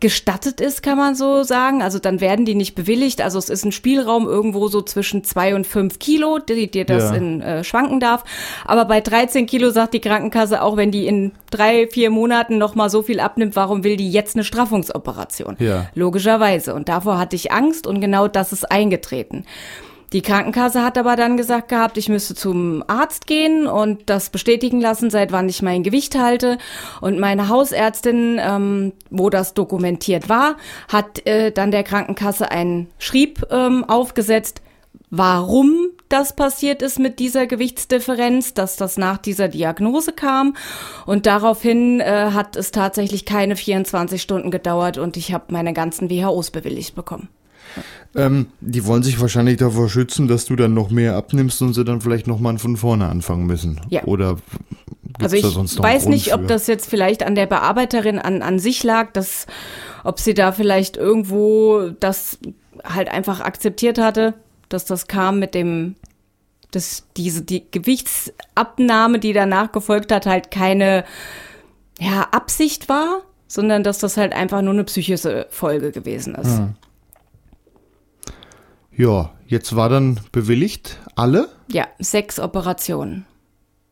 [0.00, 1.82] gestattet ist, kann man so sagen.
[1.82, 3.20] Also dann werden die nicht bewilligt.
[3.20, 7.10] Also es ist ein Spielraum irgendwo so zwischen zwei und fünf Kilo, die dir das
[7.10, 7.16] Ja.
[7.16, 8.24] in äh, schwanken darf.
[8.64, 12.74] Aber bei 13 Kilo sagt die Krankenkasse, auch wenn die in drei, vier Monaten noch
[12.74, 15.56] mal so viel abnimmt, warum will die jetzt eine Straffungsoperation?
[15.58, 15.88] Ja.
[15.94, 16.74] Logischerweise.
[16.74, 19.44] Und davor hatte ich Angst und genau das ist eingetreten.
[20.12, 24.80] Die Krankenkasse hat aber dann gesagt gehabt, ich müsste zum Arzt gehen und das bestätigen
[24.80, 26.56] lassen, seit wann ich mein Gewicht halte.
[27.02, 30.56] Und meine Hausärztin, ähm, wo das dokumentiert war,
[30.88, 34.62] hat äh, dann der Krankenkasse einen Schrieb ähm, aufgesetzt,
[35.10, 40.56] warum das passiert ist mit dieser Gewichtsdifferenz, dass das nach dieser Diagnose kam.
[41.04, 46.08] Und daraufhin äh, hat es tatsächlich keine 24 Stunden gedauert und ich habe meine ganzen
[46.08, 47.28] WHOs bewilligt bekommen.
[48.14, 51.84] Ähm, die wollen sich wahrscheinlich davor schützen, dass du dann noch mehr abnimmst und sie
[51.84, 53.80] dann vielleicht nochmal von vorne anfangen müssen.
[53.90, 54.04] Ja.
[54.04, 54.38] Oder
[55.20, 56.46] Also ich da sonst noch einen weiß nicht, ob für?
[56.46, 59.46] das jetzt vielleicht an der Bearbeiterin an, an sich lag, dass,
[60.04, 62.38] ob sie da vielleicht irgendwo das
[62.82, 64.34] halt einfach akzeptiert hatte,
[64.68, 65.94] dass das kam mit dem,
[66.70, 71.04] dass diese die Gewichtsabnahme, die danach gefolgt hat, halt keine
[72.00, 73.22] ja, Absicht war.
[73.48, 76.58] sondern dass das halt einfach nur eine psychische Folge gewesen ist.
[76.58, 76.74] Hm.
[78.98, 81.48] Ja, jetzt war dann bewilligt alle.
[81.70, 83.26] Ja, sechs Operationen.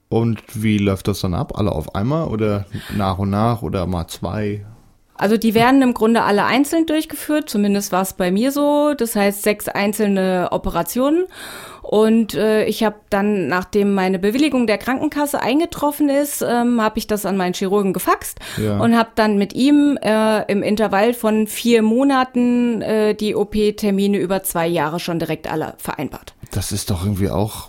[0.09, 1.57] Und wie läuft das dann ab?
[1.57, 2.67] Alle auf einmal oder
[2.97, 4.67] nach und nach oder mal zwei?
[5.15, 8.95] Also die werden im Grunde alle einzeln durchgeführt, zumindest war es bei mir so.
[8.99, 11.27] Das heißt sechs einzelne Operationen.
[11.89, 17.07] Und äh, ich habe dann, nachdem meine Bewilligung der Krankenkasse eingetroffen ist, ähm, habe ich
[17.07, 18.81] das an meinen Chirurgen gefaxt Ja.
[18.81, 24.43] und habe dann mit ihm äh, im Intervall von vier Monaten äh, die OP-Termine über
[24.43, 26.35] zwei Jahre schon direkt alle vereinbart.
[26.51, 27.69] Das ist doch irgendwie auch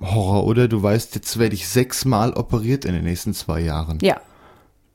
[0.00, 0.68] Horror, oder?
[0.68, 3.98] Du weißt, jetzt werde ich sechsmal operiert in den nächsten zwei Jahren.
[4.02, 4.16] Ja.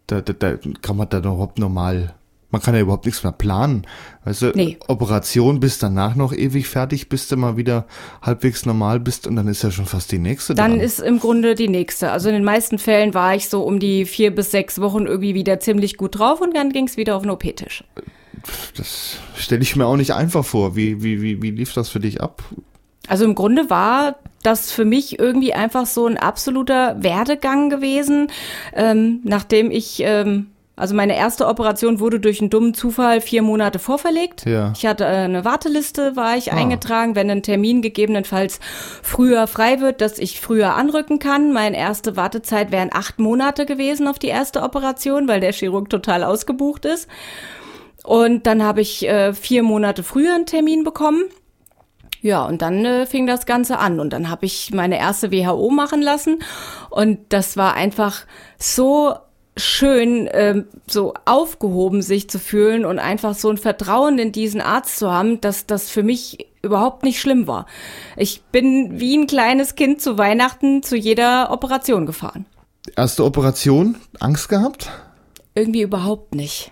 [0.08, 2.14] Da, da, da kann man da überhaupt normal.
[2.52, 3.88] Man kann ja überhaupt nichts mehr planen.
[4.26, 4.78] Weißt du, Nee.
[4.88, 7.86] Operation bis danach noch ewig fertig, bis du mal wieder
[8.22, 10.80] halbwegs normal bist und dann ist ja schon fast die nächste Dann dran.
[10.82, 12.12] ist im Grunde die nächste.
[12.12, 15.34] Also in den meisten Fällen war ich so um die vier bis sechs Wochen irgendwie
[15.34, 17.84] wieder ziemlich gut drauf und dann ging es wieder auf den OP-Tisch.
[18.76, 20.76] das stelle ich mir auch nicht einfach vor.
[20.76, 22.44] Wie, wie, wie, wie lief das für dich ab?
[23.08, 28.28] Also im Grunde war das für mich irgendwie einfach so ein absoluter Werdegang gewesen,
[28.76, 33.78] ähm, nachdem ich, ähm, also meine erste Operation wurde durch einen dummen Zufall vier Monate
[33.78, 34.46] vorverlegt.
[34.46, 34.74] Ja.
[34.76, 36.56] Ich hatte äh, eine Warteliste, war ich Ah.
[36.56, 38.60] eingetragen, wenn ein Termin gegebenenfalls
[39.04, 41.52] früher frei wird, dass ich früher anrücken kann.
[41.54, 46.24] Meine erste Wartezeit wären acht Monate gewesen auf die erste Operation, weil der Chirurg total
[46.24, 47.08] ausgebucht ist.
[48.04, 51.26] Und dann habe ich äh, vier Monate früher einen Termin bekommen.
[52.24, 55.70] Ja, und dann äh, fing das Ganze an und dann habe ich meine erste WHO
[55.72, 56.40] machen lassen
[56.92, 58.26] und das war einfach
[58.60, 59.16] so
[59.58, 64.98] schön, ähm, so aufgehoben sich zu fühlen und einfach so ein Vertrauen in diesen Arzt
[64.98, 67.66] zu haben, dass das für mich überhaupt nicht schlimm war.
[68.16, 72.46] Ich bin wie ein kleines Kind zu Weihnachten zu jeder Operation gefahren.
[72.96, 74.90] Erste Operation, Angst gehabt?
[75.54, 76.72] Irgendwie überhaupt nicht.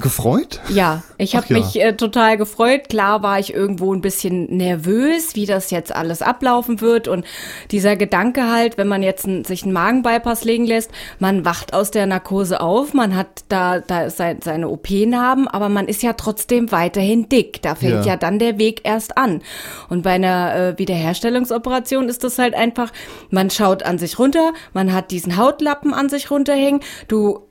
[0.00, 0.60] Gefreut?
[0.68, 1.58] Ja, ich habe ja.
[1.58, 2.88] mich äh, total gefreut.
[2.88, 7.06] Klar war ich irgendwo ein bisschen nervös, wie das jetzt alles ablaufen wird.
[7.06, 7.24] Und
[7.70, 11.92] dieser Gedanke halt, wenn man jetzt ein, sich einen Magenbypass legen lässt, man wacht aus
[11.92, 16.72] der Narkose auf, man hat da, da sein, seine OP-Narben, aber man ist ja trotzdem
[16.72, 17.62] weiterhin dick.
[17.62, 18.12] Da fängt Ja.
[18.12, 19.40] ja, dann der Weg erst an.
[19.88, 22.92] Und bei einer äh, Wiederherstellungsoperation ist das halt einfach,
[23.30, 27.49] man schaut an sich runter, man hat diesen Hautlappen an sich runterhängen, du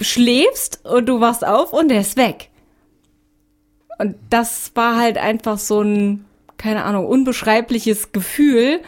[0.00, 2.50] schläfst und du wachst auf und der ist weg.
[3.98, 6.24] Und das war halt einfach so ein,
[6.56, 8.80] keine Ahnung, unbeschreibliches Gefühl,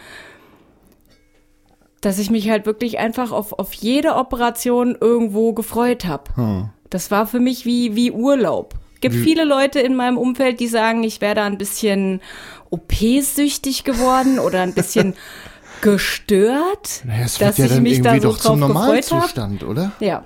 [2.01, 6.25] dass ich mich halt wirklich einfach auf, auf jede Operation irgendwo gefreut habe.
[6.37, 6.69] Hm.
[6.91, 8.75] Das war für mich wie, wie Urlaub.
[9.01, 12.23] Gibt viele Leute in meinem Umfeld, die sagen, ich wäre da ein bisschen
[12.71, 15.15] OP-süchtig geworden oder ein bisschen
[15.83, 19.67] gestört, Naja, es dass ja ich mich da so drauf gefreut habe.
[19.67, 19.93] Oder?
[20.01, 20.25] Ja.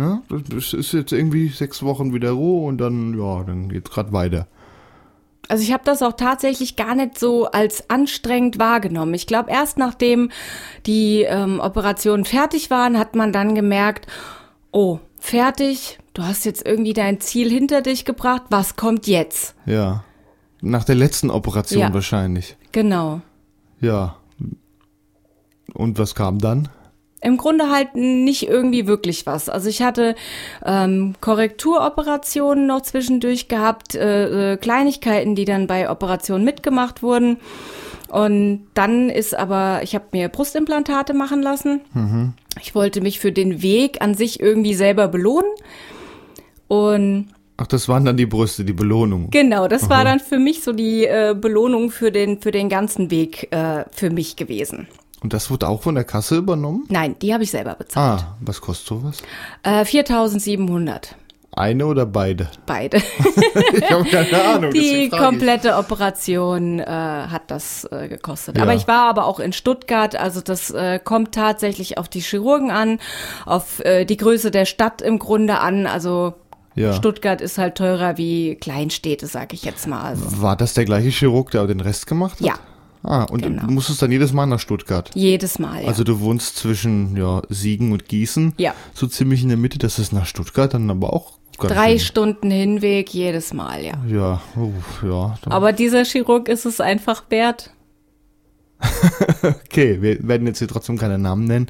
[0.00, 4.12] Ja, das ist jetzt irgendwie sechs Wochen wieder Ruhe und dann, ja, dann geht's grad
[4.12, 4.46] weiter.
[5.48, 9.12] Also ich habe das auch tatsächlich gar nicht so als anstrengend wahrgenommen.
[9.14, 10.30] Ich glaube, erst nachdem
[10.86, 14.06] die ähm, Operationen fertig waren, hat man dann gemerkt,
[14.70, 19.54] oh, fertig, du hast jetzt irgendwie dein Ziel hinter dich gebracht, was kommt jetzt?
[19.66, 20.04] Ja.
[20.62, 21.92] Nach der letzten Operation Ja.
[21.92, 22.56] wahrscheinlich.
[22.72, 23.20] Genau.
[23.80, 24.16] Ja.
[25.74, 26.68] Und was kam dann?
[27.22, 29.48] Im Grunde halt nicht irgendwie wirklich was.
[29.48, 30.14] Also ich hatte
[30.64, 37.36] ähm, Korrekturoperationen noch zwischendurch gehabt, äh, äh, Kleinigkeiten, die dann bei Operationen mitgemacht wurden.
[38.08, 41.80] Und dann ist aber, ich habe mir Brustimplantate machen lassen.
[42.60, 45.50] Ich wollte mich für den Weg an sich irgendwie selber belohnen.
[46.66, 49.28] Und Ach, das waren dann die Brüste, die Belohnung.
[49.30, 53.10] genau, das war dann für mich so die äh, Belohnung für den, für den ganzen
[53.10, 54.88] Weg äh, für mich gewesen.
[55.22, 56.84] Und das wurde auch von der Kasse übernommen?
[56.88, 58.22] Nein, die habe ich selber bezahlt.
[58.22, 59.22] Ah, was kostet sowas?
[59.62, 61.14] Äh, 4700.
[61.52, 62.48] Eine oder beide?
[62.64, 62.98] Beide.
[63.74, 64.70] ich habe keine Ahnung.
[64.72, 65.10] Die ich.
[65.10, 68.56] komplette Operation äh, hat das äh, gekostet.
[68.56, 68.62] Ja.
[68.62, 72.70] Aber ich war aber auch in Stuttgart, also das äh, kommt tatsächlich auf die Chirurgen
[72.70, 72.98] an,
[73.46, 75.86] auf äh, die Größe der Stadt im Grunde an.
[75.88, 76.34] Also
[76.76, 76.92] Ja.
[76.92, 80.02] Stuttgart ist halt teurer wie Kleinstädte, sag ich jetzt mal.
[80.02, 82.46] Also War das der gleiche Chirurg, der den Rest gemacht hat?
[82.46, 82.54] Ja.
[83.02, 83.62] Ah, und Genau.
[83.66, 85.10] du musstest dann jedes Mal nach Stuttgart.
[85.14, 85.82] jedes Mal.
[85.82, 85.88] Ja.
[85.88, 88.54] Also du wohnst zwischen ja, Siegen und Gießen.
[88.58, 88.74] Ja.
[88.94, 89.78] So ziemlich in der Mitte.
[89.78, 92.06] Das ist nach Stuttgart dann aber auch ganz Drei schön.
[92.06, 93.94] Stunden Hinweg jedes Mal, ja.
[94.06, 95.34] Ja, uff, ja.
[95.46, 97.70] Aber dieser Chirurg ist es einfach wert.
[99.42, 101.66] Okay, wir werden jetzt hier trotzdem keine Namen nennen.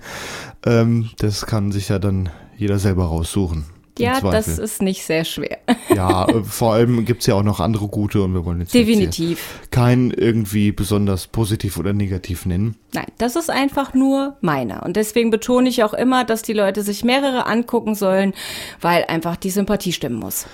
[0.66, 3.64] Ähm, das kann sich ja dann jeder selber raussuchen.
[3.98, 5.58] Ja, das ist nicht sehr schwer.
[5.94, 8.72] Ja, äh, vor allem gibt es ja auch noch andere gute und wir wollen jetzt,
[8.72, 9.60] Definitiv.
[9.70, 12.76] keinen irgendwie besonders positiv oder negativ nennen.
[12.94, 14.84] Nein, das ist einfach nur meiner.
[14.84, 18.34] Und deswegen betone ich auch immer, dass die Leute sich mehrere angucken sollen,
[18.80, 20.46] weil einfach die Sympathie stimmen muss.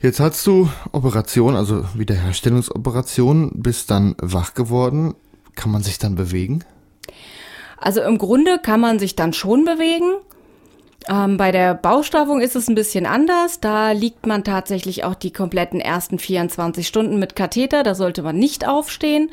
[0.00, 5.14] Jetzt hast du Operation, also Wiederherstellungsoperation, bist dann wach geworden.
[5.56, 6.64] Kann man sich dann bewegen?
[7.76, 10.12] Also im Grunde kann man sich dann schon bewegen.
[11.08, 13.60] Ähm, bei der Baustraffung ist es ein bisschen anders.
[13.60, 17.82] Da liegt man tatsächlich auch die kompletten ersten 24 Stunden mit Katheter.
[17.82, 19.30] Da sollte man nicht aufstehen.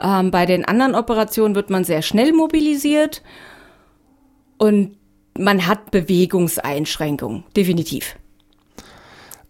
[0.00, 3.22] Ähm, bei den anderen Operationen wird man sehr schnell mobilisiert.
[4.58, 4.96] Und
[5.38, 8.16] man hat Bewegungseinschränkungen, definitiv.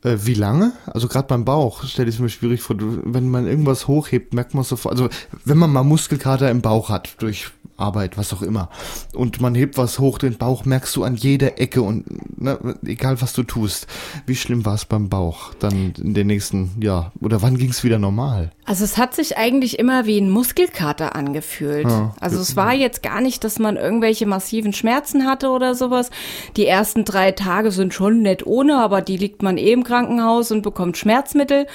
[0.03, 0.73] Äh, wie lange?
[0.87, 2.77] Also gerade beim Bauch stelle ich es mir schwierig vor.
[2.79, 4.93] Wenn man irgendwas hochhebt, merkt man sofort.
[4.93, 5.09] Also
[5.45, 8.69] wenn man mal Muskelkater im Bauch hat durch Arbeit, was auch immer.
[9.15, 12.05] Und man hebt was hoch, den Bauch merkst du an jeder Ecke und
[12.41, 13.87] ne, egal was du tust.
[14.27, 17.83] Wie schlimm war es beim Bauch dann in den nächsten, ja, oder wann ging es
[17.83, 18.53] wieder normal?
[18.65, 21.89] Also es hat sich eigentlich immer wie ein Muskelkater angefühlt.
[21.89, 26.11] Ja, also es war jetzt gar nicht, dass man irgendwelche massiven Schmerzen hatte oder sowas.
[26.57, 30.63] Die ersten drei Tage sind schon nett ohne, aber die liegt man im Krankenhaus und
[30.63, 31.67] bekommt Schmerzmittel.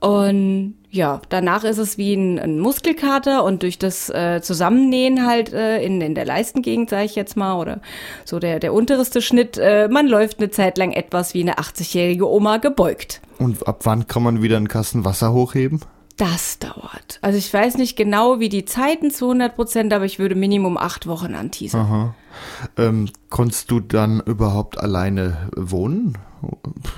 [0.00, 5.52] Und ja, danach ist es wie ein, ein Muskelkater und durch das äh, Zusammennähen halt
[5.52, 7.80] äh, in, in der Leistengegend, sage ich jetzt mal, oder
[8.24, 12.28] so der, der unterste Schnitt, äh, man läuft eine Zeit lang etwas wie eine 80-jährige
[12.28, 13.22] Oma gebeugt.
[13.38, 15.80] Und ab wann kann man wieder einen Kasten Wasser hochheben?
[16.16, 17.18] Das dauert.
[17.22, 20.76] Also ich weiß nicht genau, wie die Zeiten zu 100 Prozent, aber ich würde Minimum
[20.76, 21.80] acht Wochen anteasern.
[21.80, 22.14] Aha.
[22.76, 26.16] Ähm, konntest du dann überhaupt alleine wohnen?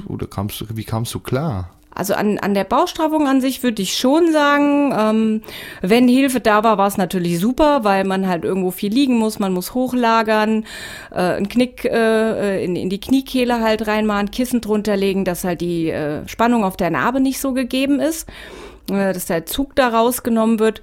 [0.07, 1.71] Oder kamst du, wie kamst du klar?
[1.97, 5.43] Also an, an der Baustraffung an sich würde ich schon sagen, ähm,
[5.81, 9.39] wenn Hilfe da war, war es natürlich super, weil man halt irgendwo viel liegen muss,
[9.39, 10.67] man muss hochlagern,
[11.11, 15.63] äh, einen Knick äh, in, in die Kniekehle halt reinmachen, Kissen drunter legen, dass halt
[15.63, 19.89] die äh, Spannung auf der Narbe nicht so gegeben ist, äh, dass der Zug da
[19.89, 20.83] rausgenommen wird.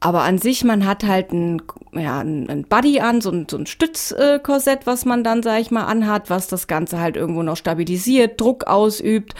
[0.00, 3.66] Aber an sich, man hat halt ein, ja, ein Buddy an, so ein, so ein
[3.66, 8.40] Stützkorsett, was man dann, sag ich mal, anhat, was das Ganze halt irgendwo noch stabilisiert,
[8.40, 9.34] Druck ausübt.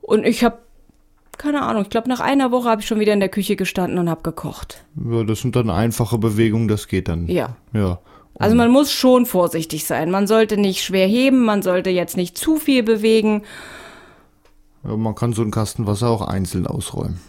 [0.00, 0.58] Und ich habe
[1.38, 3.98] keine Ahnung, ich glaube, nach einer Woche habe ich schon wieder in der Küche gestanden
[3.98, 4.84] und habe gekocht.
[5.08, 7.28] Ja, das sind dann einfache Bewegungen, das geht dann.
[7.28, 7.56] Ja.
[7.72, 8.00] Ja.
[8.38, 10.10] Also man muss schon vorsichtig sein.
[10.10, 13.42] Man sollte nicht schwer heben, man sollte jetzt nicht zu viel bewegen.
[14.84, 17.20] Ja, man kann so einen Kasten Wasser auch einzeln ausräumen.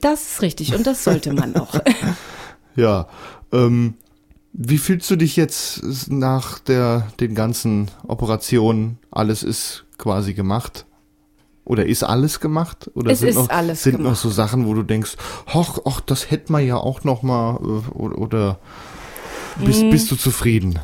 [0.00, 1.74] Das ist richtig und das sollte man auch.
[2.76, 3.08] ja.
[3.52, 3.94] Ähm,
[4.52, 8.98] wie fühlst du dich jetzt nach der, den ganzen Operationen?
[9.10, 10.84] Alles ist quasi gemacht.
[11.64, 12.90] Oder ist alles gemacht?
[12.94, 14.10] Oder es sind, ist noch, alles sind gemacht.
[14.10, 17.56] noch so Sachen, wo du denkst, ach, ach das hätte man ja auch noch mal
[17.62, 18.58] äh, oder, oder
[19.64, 19.90] bist, mhm.
[19.90, 20.78] bist du zufrieden?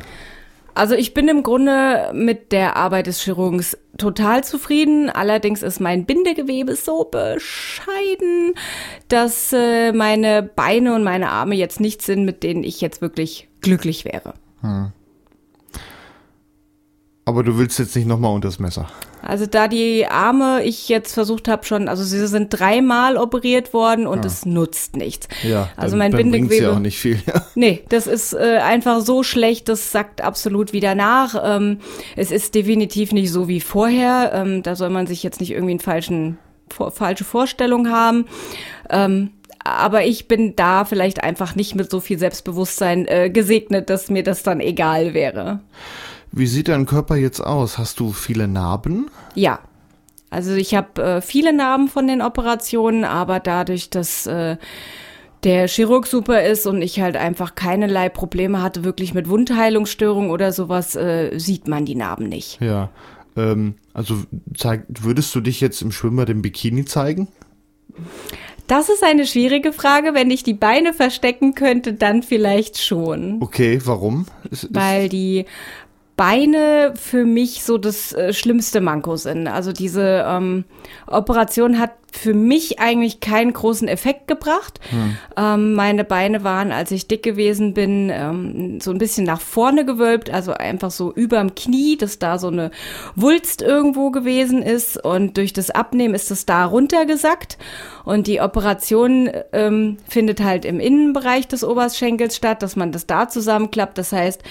[0.73, 5.09] Also ich bin im Grunde mit der Arbeit des Chirurgens total zufrieden.
[5.09, 8.53] Allerdings ist mein Bindegewebe so bescheiden,
[9.07, 13.47] dass äh, meine Beine und meine Arme jetzt nicht sind, mit denen ich jetzt wirklich
[13.61, 14.33] glücklich wäre.
[14.61, 14.91] Hm.
[17.25, 18.89] Aber du willst jetzt nicht nochmal unter das Messer.
[19.21, 24.07] Also da die Arme ich jetzt versucht habe schon, also sie sind dreimal operiert worden
[24.07, 25.27] und es nutzt nichts.
[25.43, 26.63] Ja, also mein dann Bindegewebe.
[26.63, 27.19] Ja auch nicht viel.
[27.27, 27.45] Ja.
[27.55, 31.35] Nee, das ist äh, einfach so schlecht, das sackt absolut wieder nach.
[31.43, 31.79] Ähm,
[32.15, 34.31] es ist definitiv nicht so wie vorher.
[34.33, 36.37] Ähm, da soll man sich jetzt nicht irgendwie einen falschen,
[36.69, 38.25] vor, falsche Vorstellung haben.
[38.89, 39.31] Ähm,
[39.63, 44.23] aber ich bin da vielleicht einfach nicht mit so viel Selbstbewusstsein äh, gesegnet, dass mir
[44.23, 45.59] das dann egal wäre.
[46.39, 47.77] Wie sieht dein Körper jetzt aus?
[47.77, 49.11] Hast du viele Narben?
[49.35, 49.59] Ja.
[50.29, 54.55] Also ich habe äh, viele Narben von den Operationen, aber dadurch, dass äh,
[55.43, 60.53] der Chirurg super ist und ich halt einfach keinerlei Probleme hatte, wirklich mit Wundheilungsstörungen oder
[60.53, 62.61] sowas, äh, sieht man die Narben nicht.
[62.61, 62.89] Ja.
[63.35, 64.23] Ähm, also
[64.55, 67.27] zeig, würdest du dich jetzt im Schwimmbad im Bikini zeigen?
[68.67, 70.13] Das ist eine schwierige Frage.
[70.13, 73.41] Wenn ich die Beine verstecken könnte, dann vielleicht schon.
[73.41, 74.27] Okay, warum?
[74.69, 75.45] Weil die
[76.19, 79.47] Beine für mich so das äh, schlimmste Manko sind.
[79.47, 80.65] Also diese ähm,
[81.07, 84.79] Operation hat für mich eigentlich keinen großen Effekt gebracht.
[84.89, 85.17] Hm.
[85.37, 89.85] Ähm, meine Beine waren, als ich dick gewesen bin, ähm, so ein bisschen nach vorne
[89.85, 92.71] gewölbt, also einfach so überm Knie, dass da so eine
[93.15, 95.03] Wulst irgendwo gewesen ist.
[95.03, 97.57] Und durch das Abnehmen ist es da runtergesackt.
[98.05, 103.29] Und die Operation ähm, findet halt im Innenbereich des Oberschenkels statt, dass man das da
[103.29, 103.97] zusammenklappt.
[103.97, 104.41] Das heißt,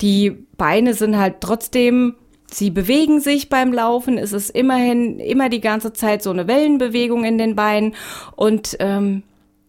[0.00, 2.14] die Beine sind halt trotzdem
[2.50, 7.24] Sie bewegen sich beim Laufen, es ist immerhin immer die ganze Zeit so eine Wellenbewegung
[7.24, 7.94] in den Beinen
[8.36, 9.22] und ähm,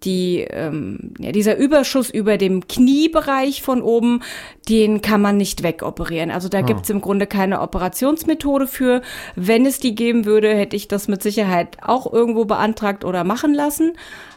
[0.03, 4.21] die, ähm, ja, dieser Überschuss über dem Kniebereich von oben,
[4.69, 6.29] den kann man nicht wegoperieren.
[6.29, 6.61] Also da Ah.
[6.61, 9.01] gibt's im Grunde keine Operationsmethode für.
[9.35, 13.55] Wenn es die geben würde, hätte ich das mit Sicherheit auch irgendwo beantragt oder machen
[13.55, 13.93] lassen.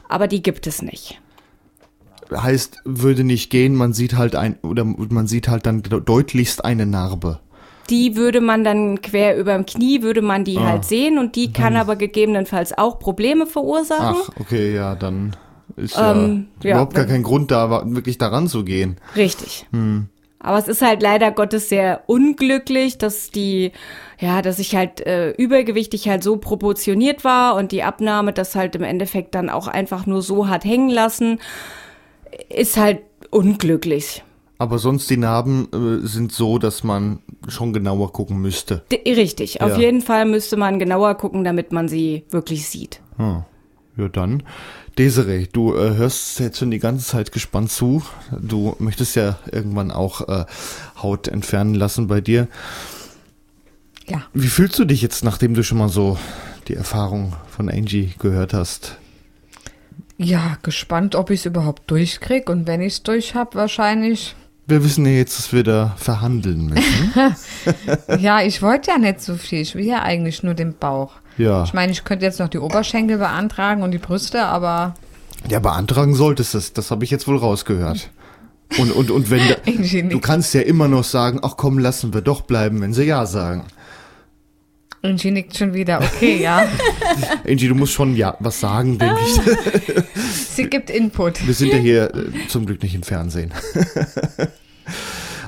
[0.08, 1.20] Aber die gibt es nicht.
[2.34, 6.64] Heißt, würde nicht gehen, man sieht halt ein, oder man sieht halt dann de- deutlichst
[6.64, 7.40] eine Narbe.
[7.88, 10.68] Die würde man dann quer über dem Knie, würde man die Ah.
[10.68, 14.16] halt sehen und die kann aber gegebenenfalls auch Probleme verursachen.
[14.22, 15.34] Ach, okay, ja, dann
[15.76, 18.96] ist Ähm, ja, ja, überhaupt gar wenn- kein Grund da, wirklich daran zu gehen.
[19.16, 19.66] Richtig.
[20.42, 23.72] Aber es ist halt leider Gottes sehr unglücklich, dass die,
[24.20, 28.74] ja, dass ich halt äh, übergewichtig halt so proportioniert war und die Abnahme das halt
[28.76, 31.40] im Endeffekt dann auch einfach nur so hat hängen lassen,
[32.48, 33.00] ist halt
[33.30, 34.22] unglücklich.
[34.60, 38.82] Aber sonst die Narben äh, sind so, dass man schon genauer gucken müsste.
[38.92, 39.62] D richtig.
[39.62, 39.78] Auf Ja.
[39.78, 43.00] jeden Fall müsste man genauer gucken, damit man sie wirklich sieht.
[43.16, 43.44] Hm.
[43.96, 44.42] Ja, dann.
[44.98, 48.02] Desiree, du äh, hörst jetzt schon die ganze Zeit gespannt zu.
[48.38, 50.44] Du möchtest ja irgendwann auch äh,
[51.02, 52.46] Haut entfernen lassen bei dir.
[54.08, 54.24] Ja.
[54.34, 56.18] Wie fühlst du dich jetzt, nachdem du schon mal so
[56.68, 58.98] die Erfahrung von Angie gehört hast?
[60.18, 62.50] Ja, gespannt, ob ich es überhaupt durchkrieg.
[62.50, 64.36] Und wenn ich es durch habe, wahrscheinlich.
[64.70, 67.12] Wir wissen ja jetzt, dass wir da verhandeln müssen.
[68.20, 69.60] ja, ich wollte ja nicht so viel.
[69.62, 71.14] Ich will ja eigentlich nur den Bauch.
[71.38, 71.64] Ja.
[71.64, 74.94] Ich meine, ich könnte jetzt noch die Oberschenkel beantragen und die Brüste, aber
[75.48, 76.72] Ja, beantragen solltest das.
[76.72, 78.10] Das habe ich jetzt wohl rausgehört.
[78.78, 82.20] Und, und, und wenn da, du kannst ja immer noch sagen, ach komm, lassen wir
[82.20, 83.64] doch bleiben, wenn sie ja sagen.
[85.02, 86.00] Angie nickt schon wieder.
[86.00, 86.68] Okay, ja.
[87.48, 90.04] Angie, du musst schon ja was sagen, denke ich.
[90.14, 91.46] Sie gibt Input.
[91.46, 93.52] Wir sind ja hier äh, zum Glück nicht im Fernsehen.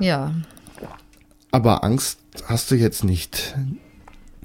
[0.01, 0.33] Ja.
[1.51, 3.55] Aber Angst hast du jetzt nicht.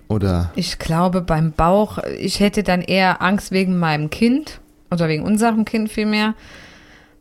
[0.07, 4.59] Oder Ich glaube, beim Bauch, ich hätte dann eher Angst wegen meinem Kind
[4.91, 6.35] oder wegen unserem Kind vielmehr,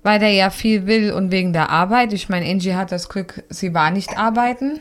[0.03, 2.13] weil der ja viel will und wegen der Arbeit.
[2.13, 4.81] Ich meine, Angie hat das Glück, sie war nicht arbeiten.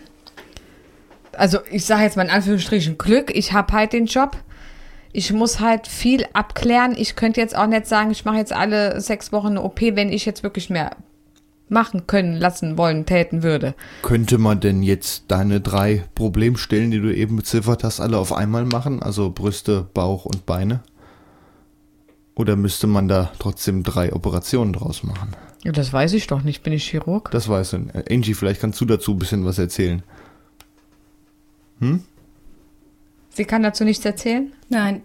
[1.37, 4.37] Also ich sage jetzt mal in Anführungsstrichen Glück, ich habe halt den Job.
[5.11, 6.93] Ich muss halt viel abklären.
[6.97, 10.11] Ich könnte jetzt auch nicht sagen, ich mache jetzt alle sechs Wochen eine OP, wenn
[10.11, 10.91] ich jetzt wirklich mehr
[11.69, 13.73] machen können, lassen, wollen, täten würde.
[14.01, 18.65] könnte man denn jetzt deine drei Problemstellen, die du eben beziffert hast, alle auf einmal
[18.65, 19.01] machen?
[19.01, 20.81] Also Brüste, Bauch und Beine?
[22.35, 25.29] Oder müsste man da trotzdem drei Operationen draus machen?
[25.63, 26.61] Ja, das weiß ich doch nicht.
[26.61, 27.31] Bin ich Chirurg?
[27.31, 27.77] Das weißt du.
[28.09, 30.03] Angie, vielleicht kannst du dazu ein bisschen was erzählen.
[33.29, 34.51] Sie kann dazu nichts erzählen?
[34.69, 35.01] Nein.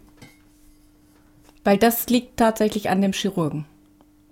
[1.65, 3.67] Weil das liegt tatsächlich an dem Chirurgen.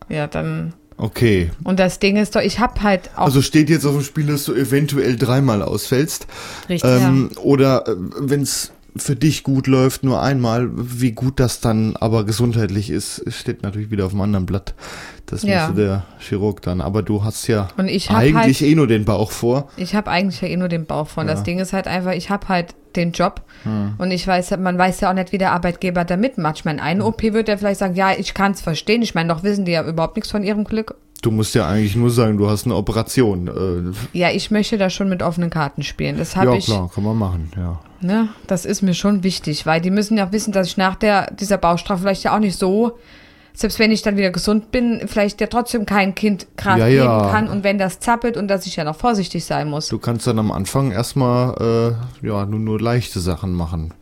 [0.08, 0.72] Ja, dann.
[0.96, 1.50] Okay.
[1.64, 3.26] Und das Ding ist doch, ich habe halt auch.
[3.26, 6.26] Also steht jetzt auf dem Spiel, dass du eventuell dreimal ausfällst.
[6.68, 6.90] Richtig.
[6.90, 8.72] Ähm, Oder wenn es
[9.02, 13.90] für dich gut läuft, nur einmal, wie gut das dann aber gesundheitlich ist, steht natürlich
[13.90, 14.74] wieder auf einem anderen Blatt.
[15.26, 15.66] Das Ja.
[15.68, 16.80] müsste der Chirurg dann.
[16.80, 19.68] Aber du hast ja Und ich hab eigentlich halt- eh nur den Bauch vor.
[19.76, 21.26] Ich habe eigentlich ja eh nur den Bauch von.
[21.28, 21.34] Ja.
[21.34, 23.42] Das Ding ist halt einfach, ich habe halt den Job
[23.98, 26.56] und ich weiß, man weiß ja auch nicht, wie der Arbeitgeber da mitmacht.
[26.58, 29.02] Ich meine, eine OP wird er vielleicht sagen, ja, ich kann es verstehen.
[29.02, 30.94] Ich meine, doch wissen die ja überhaupt nichts von ihrem Glück.
[31.20, 33.48] Du musst ja eigentlich nur sagen, du hast eine Operation.
[33.48, 36.16] Äh, Ja, ich möchte da schon mit offenen Karten spielen.
[36.16, 36.66] Das habe ja, ich.
[36.66, 37.80] klar, kann man machen, ja.
[38.00, 41.32] Ne, das ist mir schon wichtig, weil die müssen ja wissen, dass ich nach der,
[41.32, 42.96] dieser Bauchstrafe vielleicht ja auch nicht so,
[43.52, 47.02] selbst wenn ich dann wieder gesund bin, vielleicht ja trotzdem kein Kind gerade Ja, geben
[47.02, 47.30] ja.
[47.32, 49.88] kann und wenn das zappelt und dass ich ja noch vorsichtig sein muss.
[49.88, 53.92] Du kannst dann am Anfang erstmal äh, ja, nur, nur leichte Sachen machen.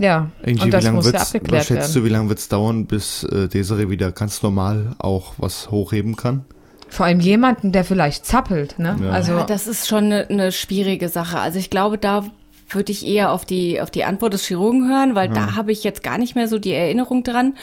[0.00, 1.94] Ja, Angie, und wie das lange muss ja abgeklärt was schätzt werden.
[1.94, 6.16] du, wie lange wird es dauern, bis äh, Desiree wieder ganz normal auch was hochheben
[6.16, 6.46] kann?
[6.92, 8.98] Vor allem jemanden, der vielleicht zappelt, ne?
[9.02, 9.08] Ja.
[9.12, 11.38] Also, Ja, das ist schon eine, eine schwierige Sache.
[11.38, 12.26] Also ich glaube, da
[12.68, 15.84] würde ich eher auf die, auf die Antwort des Chirurgen hören, weil da habe ich
[15.84, 17.54] jetzt gar nicht mehr so die Erinnerung dran.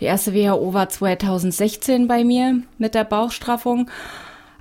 [0.00, 3.90] Die erste WHO war 2016 bei mir mit der Bauchstraffung.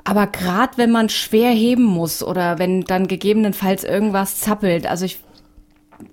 [0.05, 5.20] Aber gerade wenn man schwer heben muss oder wenn dann gegebenenfalls irgendwas zappelt, also ich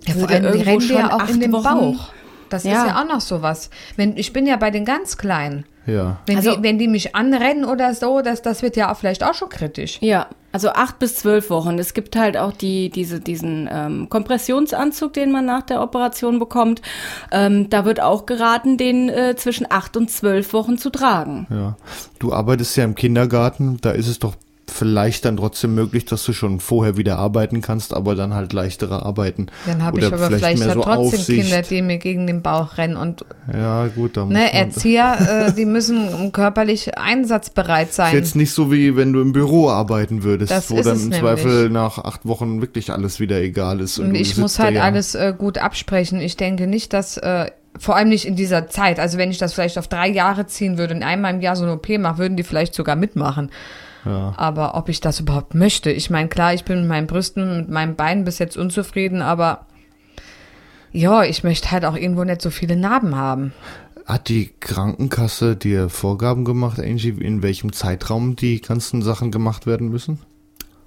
[0.07, 2.09] ja, vor allem, die irgendwo schon ja auch in den Wochen- Bauch.
[2.49, 2.87] Das ist Ja.
[2.89, 3.71] ja auch noch sowas.
[3.97, 5.65] Wenn, ich bin ja bei den ganz Kleinen.
[5.87, 6.19] Ja.
[6.27, 9.23] Wenn, Also- die, wenn die mich anrennen oder so, das, das wird ja auch vielleicht
[9.25, 9.99] auch schon kritisch.
[10.01, 11.79] Ja, also acht bis zwölf Wochen.
[11.79, 16.81] Es gibt halt auch die, diese, diesen ähm, Kompressionsanzug, den man nach der Operation bekommt.
[17.33, 21.47] Ähm, da wird auch geraten, den äh, zwischen acht und zwölf Wochen zu tragen.
[21.51, 21.77] Ja.
[22.19, 24.35] Du arbeitest ja im Kindergarten, da ist es doch
[24.67, 29.05] vielleicht dann trotzdem möglich, dass du schon vorher wieder arbeiten kannst, aber dann halt leichtere
[29.05, 29.47] Arbeiten.
[29.67, 31.41] Dann habe ich aber vielleicht, mehr halt so trotzdem Aufsicht.
[31.43, 32.97] Kinder, die mir gegen den Bauch rennen.
[32.97, 38.15] Und Ja, gut, da muss ne, man, Erzieher, äh, die müssen körperlich einsatzbereit ist sein.
[38.15, 41.03] jetzt nicht so wie wenn du im Büro arbeiten würdest, Das wo ist dann im
[41.05, 41.21] nämlich.
[41.21, 43.99] Zweifel nach acht Wochen wirklich alles wieder egal ist.
[43.99, 46.21] Und du ich muss halt ja- alles äh, gut absprechen.
[46.21, 48.99] Ich denke nicht, dass äh, vor allem nicht in dieser Zeit.
[49.01, 51.65] Also wenn ich das vielleicht auf drei Jahre ziehen würde und einmal im Jahr so
[51.65, 53.51] eine OP mache, würden die vielleicht sogar mitmachen.
[54.05, 54.35] Ja.
[54.37, 57.69] Aber ob ich das überhaupt möchte, ich meine, klar, ich bin mit meinen Brüsten, mit
[57.71, 59.67] meinen Beinen bis jetzt unzufrieden, aber
[60.93, 63.53] ja, ich möchte halt auch irgendwo nicht so viele Narben haben.
[64.07, 69.89] Hat die Krankenkasse dir Vorgaben gemacht, Angie, in welchem Zeitraum die ganzen Sachen gemacht werden
[69.89, 70.21] müssen?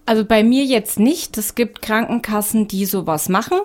[0.06, 1.38] Also bei mir jetzt nicht.
[1.38, 3.58] Es gibt Krankenkassen, die sowas machen,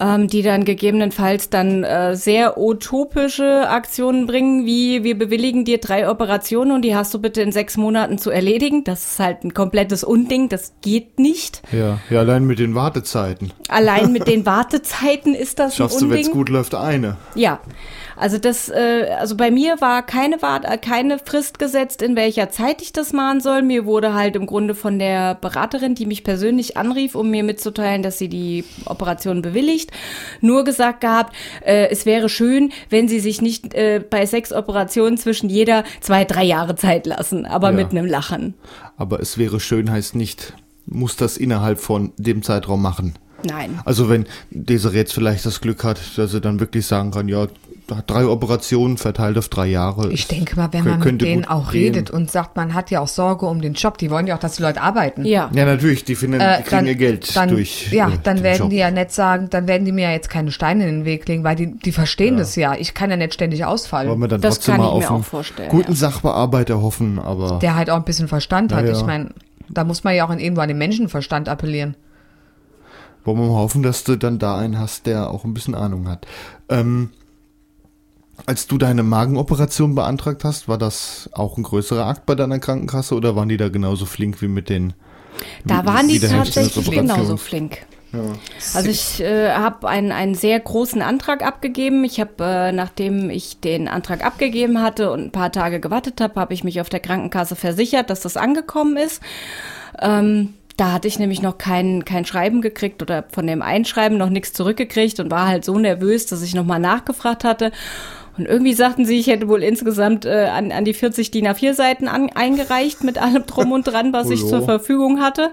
[0.00, 6.08] ähm, die dann gegebenenfalls dann äh, sehr utopische Aktionen bringen, wie wir bewilligen dir drei
[6.08, 8.84] Operationen und die hast du bitte in sechs Monaten zu erledigen.
[8.84, 10.48] Das ist halt ein komplettes Unding.
[10.48, 11.62] Das geht nicht.
[11.72, 13.52] Ja, ja, allein mit den Wartezeiten.
[13.68, 16.24] Allein mit den Wartezeiten ist das Schaffst ein du, Unding.
[16.24, 17.16] wenn es gut läuft, eine.
[17.34, 17.60] Ja,
[18.16, 22.50] also das, äh, also bei mir war keine Wart äh, keine Frist gesetzt, in welcher
[22.50, 23.62] Zeit ich das machen soll.
[23.62, 28.02] Mir wurde halt im Grunde von der Beraterin, die mich persönlich anrief, um mir mitzuteilen,
[28.02, 29.90] dass sie die Operation bewilligt,
[30.40, 31.34] nur gesagt gehabt,
[31.64, 36.24] äh, es wäre schön, wenn sie sich nicht äh, bei sechs Operationen zwischen jeder zwei,
[36.24, 37.76] drei Jahre Zeit lassen, aber Ja.
[37.76, 38.54] mit einem Lachen.
[38.96, 40.54] Aber es wäre schön, heißt nicht,
[40.86, 43.14] muss das innerhalb von dem Zeitraum machen.
[43.46, 43.78] Nein.
[43.84, 47.46] Also wenn Desiree jetzt vielleicht das Glück hat, dass sie dann wirklich sagen kann, ja,
[47.90, 50.10] hat drei Operationen verteilt auf drei Jahre.
[50.10, 51.94] Ich denke mal, wenn man mit denen auch gehen.
[51.94, 54.40] redet und sagt, man hat ja auch Sorge um den Job, die wollen ja auch,
[54.40, 55.24] dass die Leute arbeiten.
[55.24, 55.50] Ja.
[55.54, 57.92] Ja, natürlich, die, finden, Äh, die kriegen ihr Geld dann, durch.
[57.92, 58.70] Ja, äh, dann den werden Job.
[58.70, 61.28] die ja nicht sagen, dann werden die mir ja jetzt keine Steine in den Weg
[61.28, 62.74] legen, weil die, die verstehen das ja.
[62.74, 64.08] Ich kann ja nicht ständig ausfallen.
[64.08, 65.96] Wollen wir dann Das trotzdem kann mal ich auf mir einen auch vorstellen, guten ja.
[65.96, 68.84] Sachbearbeiter hoffen, aber der halt auch ein bisschen Verstand hat.
[68.86, 68.96] Ja, ja.
[68.98, 69.30] Ich meine,
[69.68, 71.96] da muss man ja auch in irgendwo an den Menschenverstand appellieren.
[73.24, 76.08] wollen wir mal hoffen, dass du dann da einen hast, der auch ein bisschen Ahnung
[76.08, 76.26] hat.
[76.68, 77.10] Ähm,
[78.46, 83.14] als du deine Magenoperation beantragt hast, war das auch ein größerer Akt bei deiner Krankenkasse
[83.14, 84.94] oder waren die da genauso flink wie mit den
[85.64, 87.86] Da waren die tatsächlich genauso flink.
[88.74, 92.04] Also ich äh, habe einen, einen sehr großen Antrag abgegeben.
[92.04, 96.40] Ich habe, äh, nachdem ich den Antrag abgegeben hatte und ein paar Tage gewartet habe,
[96.40, 99.20] habe ich mich auf der Krankenkasse versichert, dass das angekommen ist.
[100.00, 104.30] Ähm, da hatte ich nämlich noch kein, kein Schreiben gekriegt oder von dem Einschreiben noch
[104.30, 107.70] nichts zurückgekriegt und war halt so nervös, dass ich nochmal nachgefragt hatte.
[108.36, 112.08] Und irgendwie sagten sie, ich hätte wohl insgesamt äh, an, an die 40 DIN A4-Seiten
[112.08, 115.50] an, eingereicht mit allem drum und dran, was ich zur Verfügung hatte.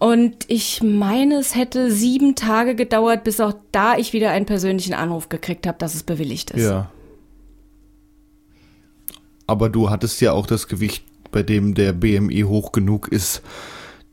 [0.00, 4.92] Und ich meine, es hätte sieben Tage gedauert, bis auch da ich wieder einen persönlichen
[4.92, 6.64] Anruf gekriegt habe, dass es bewilligt ist.
[6.64, 6.90] Ja.
[9.46, 13.42] Aber du hattest ja auch das Gewicht, bei dem der BMI hoch genug ist,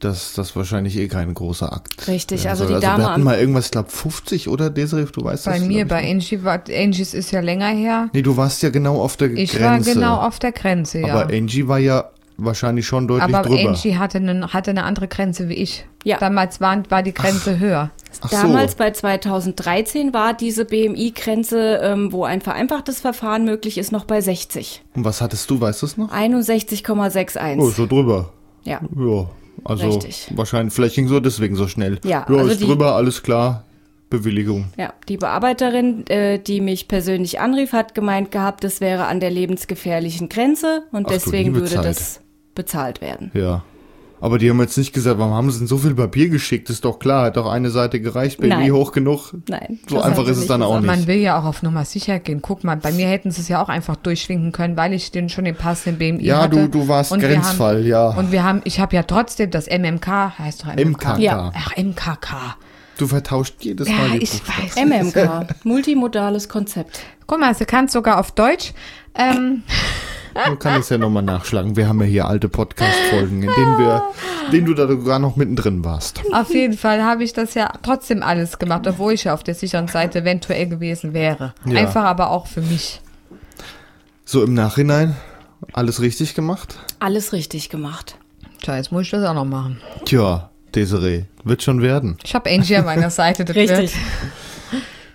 [0.04, 2.76] dass das wahrscheinlich eh kein großer Akt Richtig, also soll.
[2.76, 5.68] die Dame wir hatten mal irgendwas, ich glaube 50 oder Desiree, du weißt Bei das?
[5.68, 6.12] mir, glaub ich, bei.
[6.12, 8.10] Angie, war, Angies ist ja länger her.
[8.14, 9.88] Nee, du warst ja genau auf der Ich Grenze.
[9.88, 11.14] war genau auf der Grenze, ja.
[11.14, 13.70] Aber Angie war ja wahrscheinlich schon deutlich Aber drüber.
[13.70, 15.86] Angie hatte eine, hatte eine andere Grenze wie ich.
[16.04, 16.18] Ja.
[16.18, 17.92] Damals war, war die Grenze höher.
[18.22, 18.36] Ach so.
[18.38, 24.22] Damals bei 2013 war diese BMI-Grenze, ähm, wo ein vereinfachtes Verfahren möglich ist, noch bei
[24.22, 24.84] 60.
[24.96, 26.12] Und was hattest du, weißt du es noch?
[26.12, 27.58] 61,61.
[27.60, 28.32] Oh, so drüber.
[28.64, 28.80] Ja.
[28.96, 29.26] Ja,
[29.64, 30.28] also Richtig.
[30.36, 32.00] wahrscheinlich, vielleicht ging so deswegen so schnell.
[32.04, 33.66] Ja, ja also ist die- drüber, alles klar,
[34.10, 34.66] Bewilligung.
[34.78, 39.32] Ja, die Bearbeiterin, äh, die mich persönlich anrief, hat gemeint gehabt, das wäre an der
[39.32, 41.86] lebensgefährlichen Grenze und Ach deswegen würde Zeit.
[41.86, 42.22] das
[42.56, 43.32] bezahlt werden.
[43.34, 43.64] Ja.
[44.22, 46.70] Aber die haben jetzt nicht gesagt, warum haben sie denn so viel Papier geschickt?
[46.70, 48.72] Ist doch klar, hat doch eine Seite gereicht, BMI Nein.
[48.72, 49.34] hoch genug.
[49.50, 49.80] Nein.
[49.90, 50.84] So einfach ist es dann auch gesagt.
[50.86, 50.96] nicht.
[51.00, 52.42] Man will ja auch auf Nummer sicher gehen.
[52.44, 55.28] Guck mal, bei mir hätten sie es ja auch einfach durchschwinken können, weil ich den
[55.28, 56.56] schon den passenden BMI Ja, hatte.
[56.56, 58.10] du, du warst Und Grenzfall, haben, ja.
[58.10, 60.86] Und wir haben, ich habe ja trotzdem das MMK, heißt doch MMK.
[61.16, 61.18] MKK.
[61.20, 61.52] Ja.
[61.56, 62.56] Ach, MKK.
[63.00, 64.92] Du vertauscht jedes Ja, Mal die ich Buchstaben.
[64.92, 65.14] weiß.
[65.16, 67.00] MMK, multimodales Konzept.
[67.26, 68.74] Guck mal, sie kann es sogar auf Deutsch.
[69.16, 69.64] Ähm,
[70.34, 71.76] Man kann es ja nochmal nachschlagen.
[71.76, 74.04] Wir haben ja hier alte Podcast-Folgen, in denen wir,
[74.48, 76.22] in denen du da sogar noch mittendrin warst.
[76.34, 79.56] auf jeden Fall habe ich das ja trotzdem alles gemacht, obwohl ich ja auf der
[79.56, 81.54] sicheren Seite eventuell gewesen wäre.
[81.66, 81.80] Ja.
[81.80, 83.02] Einfach aber auch für mich.
[84.26, 85.16] So im Nachhinein,
[85.74, 86.78] alles richtig gemacht?
[87.00, 88.16] Alles richtig gemacht.
[88.62, 89.82] Tja, jetzt muss ich das auch noch machen.
[90.06, 92.18] Tja, Desiree, wird schon werden.
[92.24, 93.44] Ich habe Angie an meiner Seite.
[93.44, 93.92] das wird-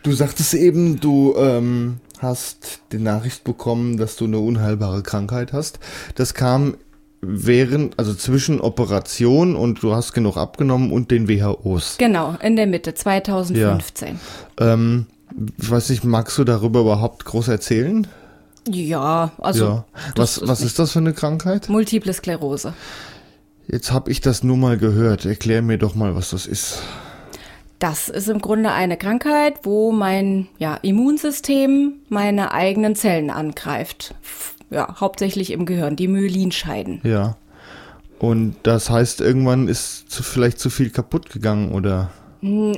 [0.02, 5.78] Du sagtest eben, du ähm, hast die Nachricht bekommen, dass du eine unheilbare Krankheit hast.
[6.14, 6.76] Das kam
[7.20, 11.96] während, also zwischen Operation und du hast genug abgenommen und den WHOs.
[11.98, 14.20] Genau, in der Mitte, 2015.
[14.60, 15.06] Ähm,
[15.60, 18.06] ich weiß nicht, magst du darüber überhaupt groß erzählen?
[18.68, 19.84] Ja, also ja.
[20.16, 21.68] Was, was nicht- ist das für eine Krankheit?
[21.68, 22.74] Multiple Sklerose.
[23.68, 25.24] Jetzt habe ich das nur mal gehört.
[25.24, 26.78] Erklär mir doch mal, was das ist.
[27.78, 34.14] Das ist im Grunde eine Krankheit, wo mein ja, Immunsystem meine eigenen Zellen angreift.
[34.70, 37.00] Ja, hauptsächlich im Gehirn, die Myelinscheiden.
[37.04, 37.36] Ja.
[38.18, 42.10] Und das heißt, irgendwann ist zu, vielleicht zu viel kaputt gegangen, oder?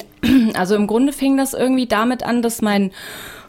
[0.55, 2.90] Also im Grunde fing das irgendwie damit an, dass mein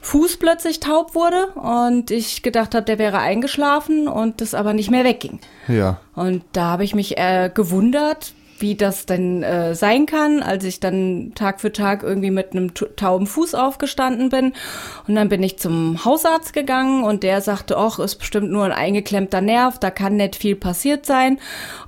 [0.02, 4.92] Fuß plötzlich taub wurde und ich gedacht habe, der wäre eingeschlafen und das aber nicht
[4.92, 5.40] mehr wegging.
[5.68, 6.00] Ja.
[6.16, 10.80] Und da habe ich mich äh, gewundert, wie das denn äh, sein kann, als ich
[10.80, 14.54] dann Tag für Tag irgendwie mit einem tauben Fuß aufgestanden bin.
[15.08, 18.72] Und dann bin ich zum Hausarzt gegangen und der sagte, ach, ist bestimmt nur ein
[18.72, 21.40] eingeklemmter Nerv, da kann nicht viel passiert sein.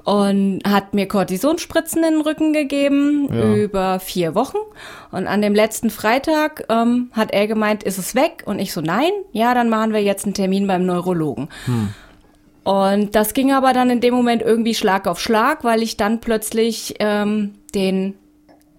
[0.03, 3.53] Und hat mir Kortisonspritzen in den Rücken gegeben Ja.
[3.55, 4.57] über vier Wochen.
[5.11, 8.43] Und an dem letzten Freitag ähm, hat er gemeint, ist es weg?
[8.45, 11.49] Und ich so, nein, ja, dann machen wir jetzt einen Termin beim Neurologen.
[12.63, 16.19] Und das ging aber dann in dem Moment irgendwie Schlag auf Schlag, weil ich dann
[16.19, 18.15] plötzlich ähm, den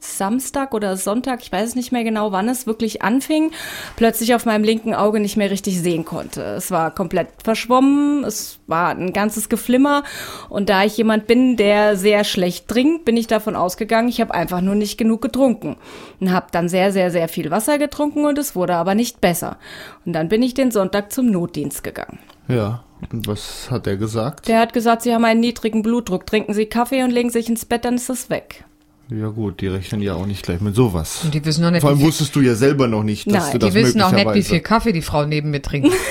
[0.05, 3.53] Samstag oder Sonntag, ich weiß nicht mehr genau, wann es wirklich anfing,
[3.97, 6.43] plötzlich auf meinem linken Auge nicht mehr richtig sehen konnte.
[6.43, 10.03] Es war komplett verschwommen, es war ein ganzes Geflimmer
[10.49, 14.35] und da ich jemand bin, der sehr schlecht trinkt, bin ich davon ausgegangen, ich habe
[14.35, 15.77] einfach nur nicht genug getrunken
[16.21, 19.59] und habe dann sehr, sehr, sehr viel Wasser getrunken und es wurde aber nicht besser.
[20.05, 22.19] Und dann bin ich den Sonntag zum Notdienst gegangen.
[22.49, 22.83] Ja.
[23.11, 24.49] Und was hat er gesagt?
[24.49, 26.27] Der hat gesagt, Sie haben einen niedrigen Blutdruck.
[26.27, 28.65] Trinken Sie Kaffee und legen sich ins Bett, dann ist es weg.
[29.09, 31.21] Ja gut, die rechnen ja auch nicht gleich mit sowas.
[31.25, 33.53] Und die wissen noch nicht, Vor allem wusstest du ja selber noch nicht, dass Nein,
[33.53, 35.93] du das die wissen auch nicht, wie viel Kaffee die Frau neben mir trinkt.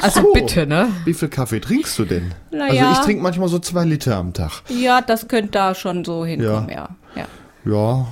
[0.00, 0.32] Also So.
[0.32, 0.92] bitte, ne?
[1.04, 2.32] Wie viel Kaffee trinkst du denn?
[2.52, 4.62] Na also ich trinke manchmal so zwei Liter am Tag.
[4.68, 6.88] Ja, das könnte da schon so hinkommen, ja.
[7.16, 7.26] ja.
[7.64, 8.06] Ja.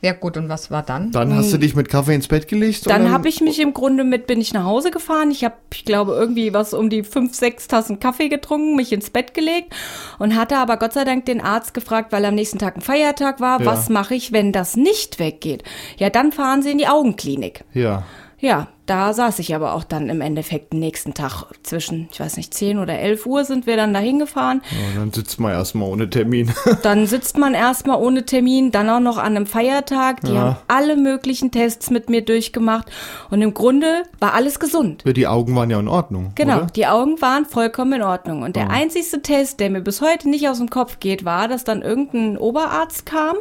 [0.00, 1.10] Ja gut, und was war dann?
[1.10, 2.86] Dann hast du dich mit Kaffee ins Bett gelegt?
[2.86, 5.32] und Dann habe ich mich im Grunde mit, bin ich nach Hause gefahren.
[5.32, 9.10] Ich habe, ich glaube, irgendwie was um die fünf, sechs Tassen Kaffee getrunken, mich ins
[9.10, 9.74] Bett gelegt
[10.20, 13.40] und hatte aber Gott sei Dank den Arzt gefragt, weil am nächsten Tag ein Feiertag
[13.40, 13.66] war, Ja.
[13.66, 15.64] was mache ich, wenn das nicht weggeht?
[15.96, 17.64] Ja, dann fahren Sie in die Augenklinik.
[17.74, 18.04] Ja.
[18.38, 22.36] Ja, da saß ich aber auch dann im Endeffekt den nächsten Tag zwischen, ich weiß
[22.36, 24.62] nicht, 10 oder 11 Uhr sind wir dann dahin gefahren.
[24.70, 25.00] ja.
[25.00, 26.50] Dann sitzt man erstmal ohne Termin.
[26.82, 30.20] Dann sitzt man erstmal ohne Termin, dann auch noch an einem Feiertag.
[30.22, 30.40] Die Ja.
[30.40, 32.90] haben alle möglichen Tests mit mir durchgemacht
[33.30, 35.04] und im Grunde war alles gesund.
[35.06, 36.32] Die Augen waren ja in Ordnung.
[36.34, 36.66] Genau, Oder?
[36.66, 38.42] die Augen waren vollkommen in Ordnung.
[38.42, 41.64] Und der einzigste Test, der mir bis heute nicht aus dem Kopf geht, war, dass
[41.64, 43.36] dann irgendein Oberarzt kam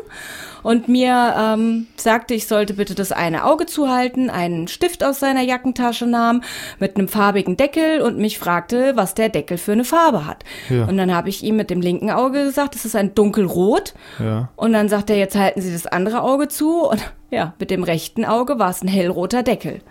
[0.63, 5.36] und mir ähm, sagte, ich sollte bitte das eine Auge zuhalten, einen Stift aus seiner
[5.43, 6.41] Jackentasche nahm
[6.79, 10.43] mit einem farbigen Deckel und mich fragte, was der Deckel für eine Farbe hat.
[10.69, 10.85] Ja.
[10.85, 13.93] Und dann habe ich ihm mit dem linken Auge gesagt, es ist ein dunkelrot.
[14.19, 14.49] Ja.
[14.55, 16.83] Und dann sagt er, jetzt halten Sie das andere Auge zu.
[16.87, 19.81] Und ja, mit dem rechten Auge war es ein hellroter Deckel.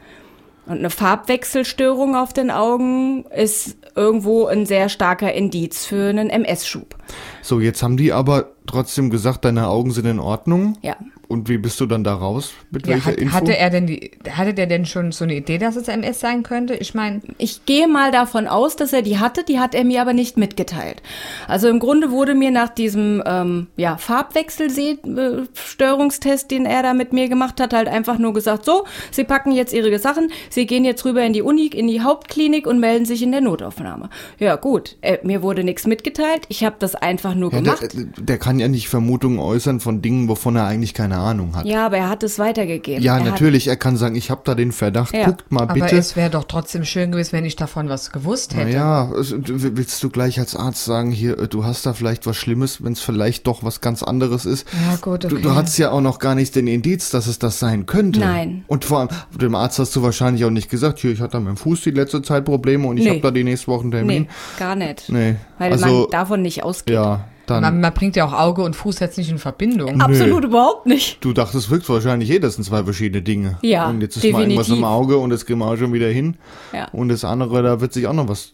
[0.66, 6.96] Und eine Farbwechselstörung auf den Augen ist irgendwo ein sehr starker Indiz für einen MS-Schub.
[7.40, 10.76] So, jetzt haben die aber trotzdem gesagt, deine Augen sind in Ordnung.
[10.82, 10.96] Ja.
[11.28, 12.52] Und wie bist du dann da raus?
[12.70, 13.34] Mit Ja, welcher hat, Info?
[13.34, 16.42] hatte er denn die, hatte der denn schon so eine Idee, dass es MS sein
[16.44, 16.74] könnte?
[16.74, 20.00] Ich meine, Ich gehe mal davon aus, dass er die hatte, die hat er mir
[20.02, 21.02] aber nicht mitgeteilt.
[21.48, 27.28] Also im Grunde wurde mir nach diesem ähm, ja, Farbwechselstörungstest, den er da mit mir
[27.28, 31.04] gemacht hat, halt einfach nur gesagt, so, Sie packen jetzt Ihre Sachen, Sie gehen jetzt
[31.04, 34.10] rüber in die Uni, in die Hauptklinik und melden sich in der Notaufnahme.
[34.38, 37.82] Ja gut, äh, mir wurde nichts mitgeteilt, ich habe das einfach nur ja, gemacht.
[37.94, 41.66] der, der kann ja nicht Vermutungen äußern von Dingen, wovon er eigentlich keine Ahnung hat.
[41.66, 43.02] ja, aber er hat es weitergegeben.
[43.02, 45.26] Ja, er Hat, natürlich, er kann sagen, ich habe da den Verdacht, Ja.
[45.26, 45.96] guckt mal aber bitte.
[45.96, 48.70] es wäre doch trotzdem schön gewesen, wenn ich davon was gewusst hätte.
[48.70, 52.26] Naja, also, du- willst du gleich als Arzt sagen, hier, äh, du hast da vielleicht
[52.26, 54.66] was Schlimmes, wenn es vielleicht doch was ganz anderes ist?
[54.88, 55.42] Ja, gut, Du, okay.
[55.42, 58.20] du hast ja auch noch gar nicht den Indiz, dass es das sein könnte.
[58.20, 58.64] Nein.
[58.66, 59.08] Und vor allem,
[59.40, 61.90] dem Arzt hast du wahrscheinlich auch nicht gesagt, hier, ich hatte mit dem Fuß die
[61.90, 63.10] letzte Zeit Probleme und ich Nee.
[63.10, 64.22] habe da die nächste Woche einen Termin.
[64.22, 65.08] Nee, gar nicht.
[65.08, 65.36] Nee.
[65.58, 66.94] Weil also, man davon nicht ausgeht.
[66.94, 67.62] ja, dann.
[67.62, 70.00] Man, man bringt ja auch Auge und Fuß jetzt nicht in Verbindung.
[70.00, 71.18] Absolut überhaupt nicht.
[71.24, 73.58] Du dachtest wirklich wahrscheinlich eh, das sind zwei verschiedene Dinge.
[73.62, 74.78] Ja, Und jetzt ist mal irgendwas definitiv.
[74.78, 76.36] im Auge und das gehen wir auch schon wieder hin.
[76.72, 76.88] Ja.
[76.92, 78.52] Und das andere, da wird sich auch noch was,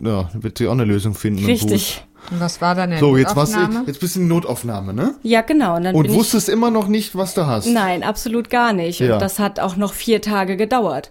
[0.00, 1.40] ja, wird sich auch eine Lösung finden.
[1.40, 2.04] im Richtig.
[2.30, 3.86] Und was war dann So, jetzt warst du, Notaufnahme?
[3.86, 5.14] jetzt bist du in Notaufnahme, ne?
[5.22, 5.76] Ja, genau.
[5.76, 7.66] Und dann Und bin ich wusstest immer noch nicht, was du hast.
[7.66, 9.00] Nein, absolut gar nicht.
[9.00, 9.14] Ja.
[9.14, 11.10] Und das hat auch noch vier Tage gedauert.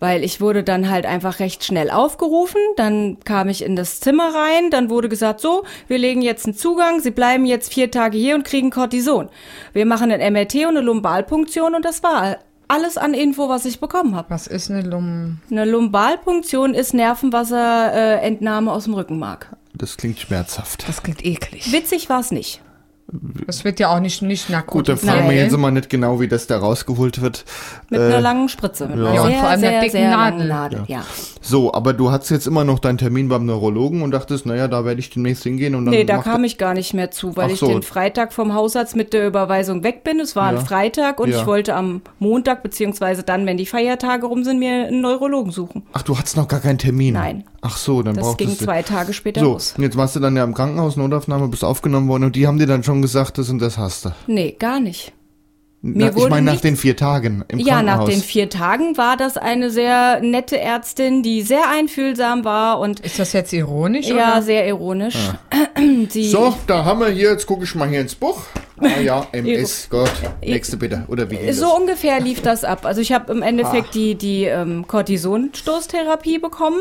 [0.00, 2.60] Weil ich wurde dann halt einfach recht schnell aufgerufen.
[2.76, 4.70] Dann kam ich in das Zimmer rein.
[4.70, 7.00] Dann wurde gesagt, so, wir legen jetzt einen Zugang.
[7.00, 9.28] Sie bleiben jetzt vier Tage hier und kriegen Cortison.
[9.72, 12.36] Wir machen ein MRT und eine Lumbalpunktion und das war
[12.68, 14.30] alles an Info, was ich bekommen habe.
[14.30, 15.38] Was ist eine Lum?
[15.50, 19.48] Eine Lumbalpunktion ist Nervenwasserentnahme äh, Entnahme aus dem Rückenmark.
[19.74, 20.86] Das klingt schmerzhaft.
[20.88, 21.72] Das klingt eklig.
[21.72, 22.60] Witzig war es nicht.
[23.46, 25.00] Das wird ja auch nicht, nicht Gut, narkotisch.
[25.00, 27.44] dann fragen wir jetzt mal nicht genau, wie das da rausgeholt wird.
[27.90, 28.86] Mit Äh, einer langen Spritze.
[28.88, 29.04] Mit ja.
[29.04, 30.48] einer Ja, und sehr, vor allem sehr, einer dicken Nadel.
[30.48, 30.84] Nadel.
[30.86, 31.04] Ja.
[31.42, 34.84] So, aber du hattest jetzt immer noch deinen Termin beim Neurologen und dachtest, naja, da
[34.86, 35.92] werde ich demnächst hingehen und dann.
[35.92, 37.66] Nee, da kam ich gar nicht mehr zu, weil Ach ich so.
[37.66, 40.18] den Freitag vom Hausarzt mit der Überweisung weg bin.
[40.20, 40.58] Es war Ja.
[40.60, 41.40] ein Freitag und Ja.
[41.40, 45.82] ich wollte am Montag, beziehungsweise dann, wenn die Feiertage rum sind, mir einen Neurologen suchen.
[45.92, 47.14] Ach, du hattest noch gar keinen Termin.
[47.14, 47.44] Nein.
[47.64, 48.64] Ach so, dann Das brauchtest ging du.
[48.64, 49.74] zwei Tage später So, los.
[49.76, 52.58] und jetzt warst du dann ja im Krankenhaus, Notaufnahme, bist aufgenommen worden und die haben
[52.58, 54.10] dir dann schon gesagt, das und das hast du.
[54.26, 55.12] Nee, gar nicht.
[55.84, 58.08] Mir Na, wurde ich meine nach den vier Tagen im Ja, nach Krankenhaus.
[58.10, 63.18] den vier Tagen war das eine sehr nette Ärztin, die sehr einfühlsam war und Ist
[63.18, 64.06] das jetzt ironisch?
[64.06, 64.42] ja, oder?
[64.42, 65.16] sehr ironisch.
[66.08, 68.42] Sie, so, da haben wir hier, jetzt gucke ich mal hier ins Buch.
[68.80, 70.10] Ah ja, MS, Gott.
[70.40, 71.04] Nächste bitte.
[71.08, 71.78] Oder wie ging So das?
[71.78, 72.84] ungefähr lief das ab.
[72.86, 76.80] Also ich habe im Endeffekt die, die ähm, Cortisonstoßtherapie bekommen,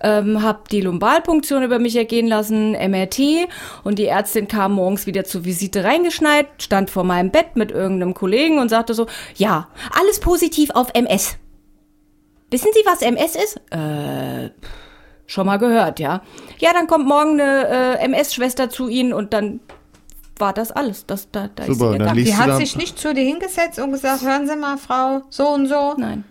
[0.00, 3.48] ähm, habe die Lumbalpunktion über mich ergehen lassen, MRT
[3.82, 8.14] und die Ärztin kam morgens wieder zur Visite reingeschneit, stand vor meinem Bett mit irgendeinem
[8.14, 9.68] Kollegen und sagte so, ja,
[9.98, 11.36] alles positiv auf MS.
[12.50, 13.56] Wissen Sie, was MS ist?
[13.72, 14.50] Äh,
[15.26, 16.22] schon mal gehört, ja.
[16.58, 19.58] Ja, dann kommt morgen eine äh, MS-Schwester zu Ihnen und dann
[20.38, 21.06] war das alles.
[21.06, 23.78] Das, da, da ist Super, sie dann Die hat da, sich nicht zu dir hingesetzt
[23.78, 25.94] und gesagt, hören Sie mal, Frau, so und so.
[25.96, 26.24] Nein.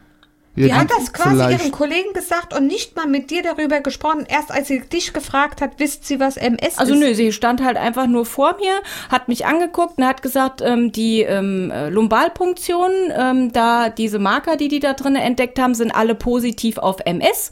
[0.55, 3.79] Ja, Die hat das quasi vielleicht- ihren Kollegen gesagt und nicht mal mit dir darüber
[3.79, 4.25] gesprochen.
[4.27, 6.99] Erst als sie dich gefragt hat, wisst sie, was MS Also ist.
[6.99, 8.75] nö, sie stand halt einfach nur vor mir,
[9.09, 14.55] hat mich angeguckt und hat gesagt, ähm, die ähm, äh, Lumbalpunktion, ähm, da diese Marker,
[14.55, 17.49] die die da drin entdeckt haben, sind alle positiv auf MS.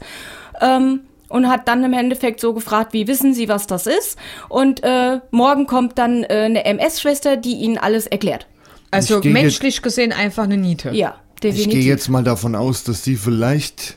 [0.60, 1.00] Ähm,
[1.32, 4.16] und hat dann im Endeffekt so gefragt, wie wissen Sie, was das ist?
[4.48, 8.46] Und äh, morgen kommt dann äh, eine MS-Schwester, die Ihnen alles erklärt.
[8.90, 10.90] Also Ich menschlich gesehen einfach eine Niete.
[10.90, 11.72] Ja, Ich definitiv.
[11.72, 13.96] gehe jetzt mal davon aus, dass sie vielleicht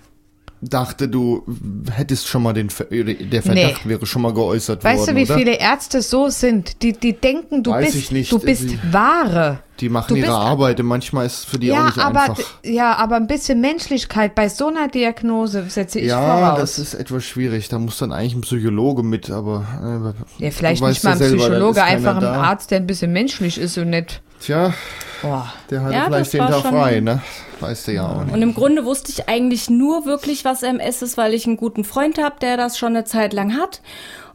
[0.61, 1.43] dachte, du
[1.91, 5.25] hättest schon mal den, Ver der Verdacht wäre schon mal geäußert Weißt worden, du, wie
[5.25, 5.37] oder?
[5.37, 6.81] viele Ärzte so sind?
[6.81, 8.31] Die, die denken, du Weiß bist, ich nicht.
[8.31, 9.59] du bist Sie- Wahre.
[9.81, 12.39] Die machen ihre Arbeit und manchmal ist es für die auch Ja nicht aber, einfach.
[12.63, 16.59] ja, aber ein bisschen Menschlichkeit bei so einer Diagnose setze ich Ja, voraus.
[16.59, 17.67] das ist etwas schwierig.
[17.67, 20.13] Da muss dann eigentlich ein Psychologe mit, aber.
[20.39, 22.41] Äh, ja, vielleicht nicht mal ja ein selber, Psychologe, einfach ein da.
[22.41, 24.21] Arzt, der ein bisschen menschlich ist und nicht.
[24.39, 24.73] Tja,
[25.21, 25.51] Boah.
[25.69, 27.21] der hatte Ja, vielleicht den Tag frei, ne?
[27.61, 28.33] Weißt du ja auch nicht.
[28.33, 31.83] Und im Grunde wusste ich eigentlich nur wirklich, was MS ist, weil ich einen guten
[31.85, 33.81] Freund habe, der das schon eine Zeit lang hat.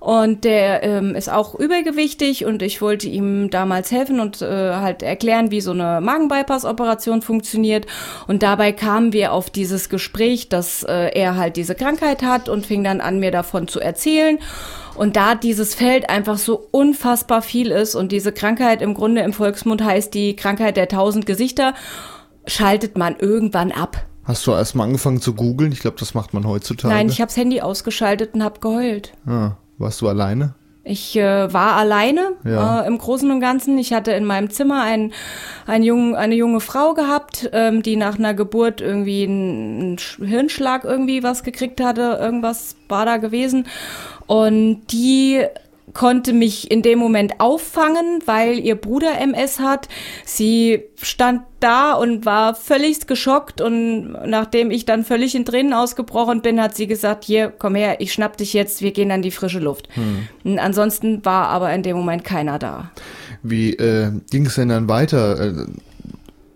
[0.01, 4.47] Und der ähm, ist auch übergewichtig und ich wollte ihm damals helfen und äh,
[4.77, 7.87] halt erklären, wie so eine Magenbypass-Operation funktioniert.
[8.27, 12.65] Und dabei kamen wir auf dieses Gespräch, dass äh, er halt diese Krankheit hat und
[12.65, 14.39] fing dann an, mir davon zu erzählen.
[14.95, 19.35] Und da dieses Feld einfach so unfassbar viel ist und diese Krankheit im Grunde im
[19.35, 21.75] Volksmund heißt die Krankheit der tausend Gesichter,
[22.47, 24.07] schaltet man irgendwann ab.
[24.25, 25.73] Hast du erst mal angefangen zu googeln?
[25.73, 26.95] Ich glaube, das macht man heutzutage.
[26.95, 29.13] Nein, ich habe das Handy ausgeschaltet und habe geheult.
[29.27, 30.55] ah, warst du alleine?
[30.83, 32.83] Ich äh, war alleine Ja.
[32.83, 33.77] äh, im Großen und Ganzen.
[33.79, 35.13] Ich hatte in meinem Zimmer ein,
[35.67, 40.25] ein jung, eine junge Frau gehabt, ähm, die nach einer Geburt irgendwie einen, einen Sch-
[40.25, 42.19] Hirnschlag irgendwie was gekriegt hatte.
[42.21, 43.67] Irgendwas war da gewesen.
[44.27, 45.45] Und die
[45.95, 49.89] konnte mich in dem Moment auffangen, weil ihr Bruder MS hat.
[50.25, 56.43] Sie stand da und war völlig geschockt und nachdem ich dann völlig in Tränen ausgebrochen
[56.43, 59.31] bin, hat sie gesagt, hier, komm her, ich schnapp dich jetzt, wir gehen an die
[59.31, 59.89] frische Luft.
[60.45, 62.91] Und ansonsten war aber in dem Moment keiner da.
[63.43, 65.67] Wie äh, ging es denn dann weiter?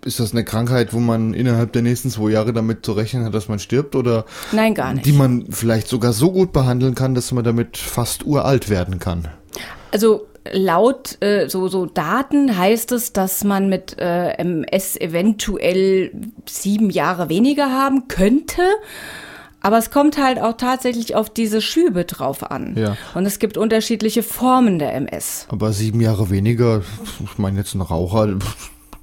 [0.04, 3.34] Ist das eine Krankheit, wo man innerhalb der nächsten zwei Jahre damit zu rechnen hat,
[3.34, 3.96] dass man stirbt?
[3.96, 5.06] Oder Nein, gar nicht.
[5.06, 9.28] die man vielleicht sogar so gut behandeln kann, dass man damit fast uralt werden kann?
[9.92, 16.10] Also laut äh, so, so Daten heißt es, dass man mit äh, MS eventuell
[16.46, 18.62] sieben Jahre weniger haben könnte.
[19.60, 22.74] Aber es kommt halt auch tatsächlich auf diese Schübe drauf an.
[22.76, 22.98] Ja.
[23.14, 25.46] Und es gibt unterschiedliche Formen der MS.
[25.48, 26.82] Aber sieben Jahre weniger,
[27.24, 28.36] ich meine jetzt ein Raucher,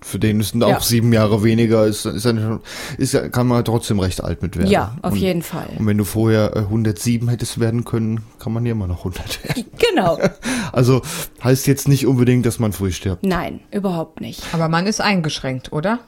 [0.04, 0.80] für den ist auch Ja.
[0.80, 2.28] sieben Jahre weniger, ist, ist,
[2.98, 4.70] ist kann man trotzdem recht alt mit werden.
[4.70, 5.68] Ja, auf und, jeden Fall.
[5.78, 9.44] Und wenn du vorher äh, 107 hättest werden können, kann man ja immer noch 100
[9.44, 9.66] werden.
[9.92, 10.18] Genau.
[10.74, 11.02] Also
[11.44, 13.26] heißt jetzt nicht unbedingt, dass man früh stirbt.
[13.26, 14.42] Nein, überhaupt nicht.
[14.54, 16.00] Aber man ist eingeschränkt, oder?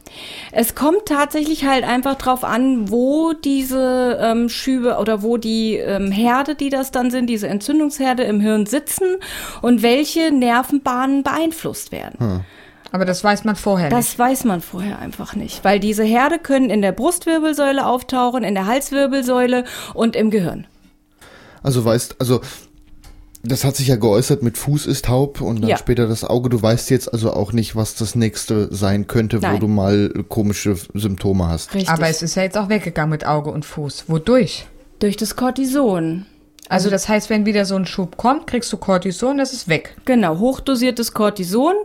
[0.54, 6.12] Es kommt tatsächlich halt einfach drauf an, wo diese ähm, Schübe oder wo die ähm,
[6.14, 9.18] Herde, die das dann sind, diese Entzündungsherde im Hirn sitzen
[9.62, 12.46] und welche Nervenbahnen beeinflusst werden.
[12.94, 13.98] Aber das weiß man vorher nicht.
[13.98, 18.54] Das weiß man vorher einfach nicht, weil diese Herde können in der Brustwirbelsäule auftauchen, in
[18.54, 19.66] der Halswirbelsäule
[19.96, 20.68] und im Gehirn.
[21.64, 22.40] Also weißt, also
[23.42, 25.78] das hat sich ja geäußert mit Fuß ist taub und dann Ja.
[25.78, 26.50] später das Auge.
[26.50, 29.60] Du weißt jetzt also auch nicht, was das nächste sein könnte, wo Nein.
[29.60, 31.74] du mal komische Symptome hast.
[31.74, 31.90] Richtig.
[31.90, 34.06] Aber es ist ja jetzt auch weggegangen mit Auge und Fuß.
[34.08, 34.68] Wodurch?
[35.00, 36.26] durch das Cortison.
[36.70, 39.96] Also das heißt, wenn wieder so ein Schub kommt, kriegst du Cortison, das ist weg.
[40.06, 41.76] Genau, hochdosiertes Cortison.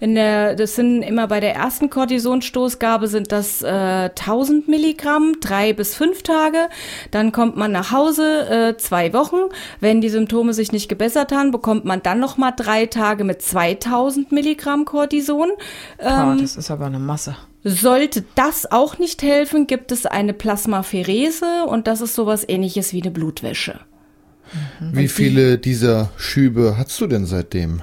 [0.00, 5.72] In der, das sind immer bei der ersten Cortisonstoßgabe sind das äh, 1000 Milligramm, drei
[5.72, 6.68] bis fünf Tage.
[7.12, 9.36] Dann kommt man nach Hause, äh, zwei Wochen.
[9.78, 13.40] Wenn die Symptome sich nicht gebessert haben, bekommt man dann noch mal drei Tage mit
[13.40, 15.52] 2000 Milligramm Cortison.
[16.00, 17.36] Ähm, das ist aber eine Masse.
[17.62, 23.00] sollte das auch nicht helfen, gibt es eine Plasmapherese und das ist sowas ähnliches wie
[23.00, 23.78] eine Blutwäsche.
[24.80, 27.82] Wie viele dieser Schübe hast du denn seitdem?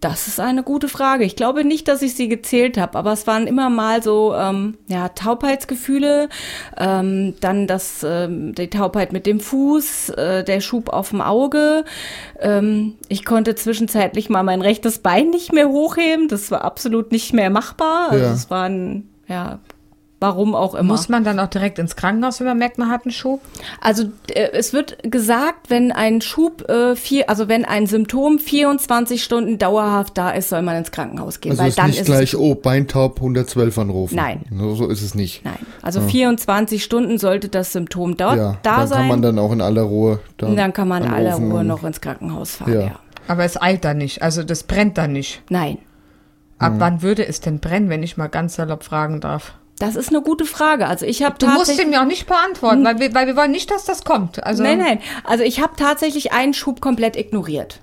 [0.00, 1.22] Das ist eine gute Frage.
[1.22, 4.76] Ich glaube nicht, dass ich sie gezählt habe, aber es waren immer mal so ähm,
[4.88, 6.28] ja, Taubheitsgefühle,
[6.76, 11.84] ähm, dann das, ähm, die Taubheit mit dem Fuß, äh, der Schub auf dem Auge.
[12.40, 16.26] Ähm, ich konnte zwischenzeitlich mal mein rechtes Bein nicht mehr hochheben.
[16.26, 18.08] Das war absolut nicht mehr machbar.
[18.10, 18.32] Also Ja.
[18.32, 19.60] es waren ja
[20.22, 20.84] Warum auch immer.
[20.92, 23.40] Muss man dann auch direkt ins Krankenhaus, wenn man merkt, man hat einen Schub?
[23.80, 29.22] Also äh, es wird gesagt, wenn ein Schub, äh, vier, also wenn ein Symptom 24
[29.22, 32.06] Stunden dauerhaft da ist, soll man ins Krankenhaus gehen, Also weil ist dann nicht ist
[32.06, 34.14] gleich, oh, Beintaub 112 anrufen.
[34.14, 34.42] Nein.
[34.56, 35.44] So, so ist es nicht.
[35.44, 35.58] nein.
[35.82, 38.98] Also 24 Stunden sollte das Symptom dort Ja, da dann sein.
[38.98, 41.64] kann man dann auch in aller Ruhe da und dann kann man in aller Ruhe
[41.64, 42.72] noch ins Krankenhaus fahren.
[42.72, 42.80] Ja.
[42.80, 42.92] Ja.
[43.26, 44.22] Aber es eilt da nicht.
[44.22, 45.42] Also das brennt da nicht.
[45.48, 45.78] Nein.
[46.60, 49.54] Ab wann würde es denn brennen, wenn ich mal ganz salopp fragen darf?
[49.78, 50.86] Das ist eine gute Frage.
[50.86, 53.50] Also ich habe Du musst sie mir auch nicht beantworten, weil wir, weil wir wollen
[53.50, 54.42] nicht, dass das kommt.
[54.44, 55.00] Also, Nein, nein.
[55.24, 57.80] Also ich habe tatsächlich einen Schub komplett ignoriert.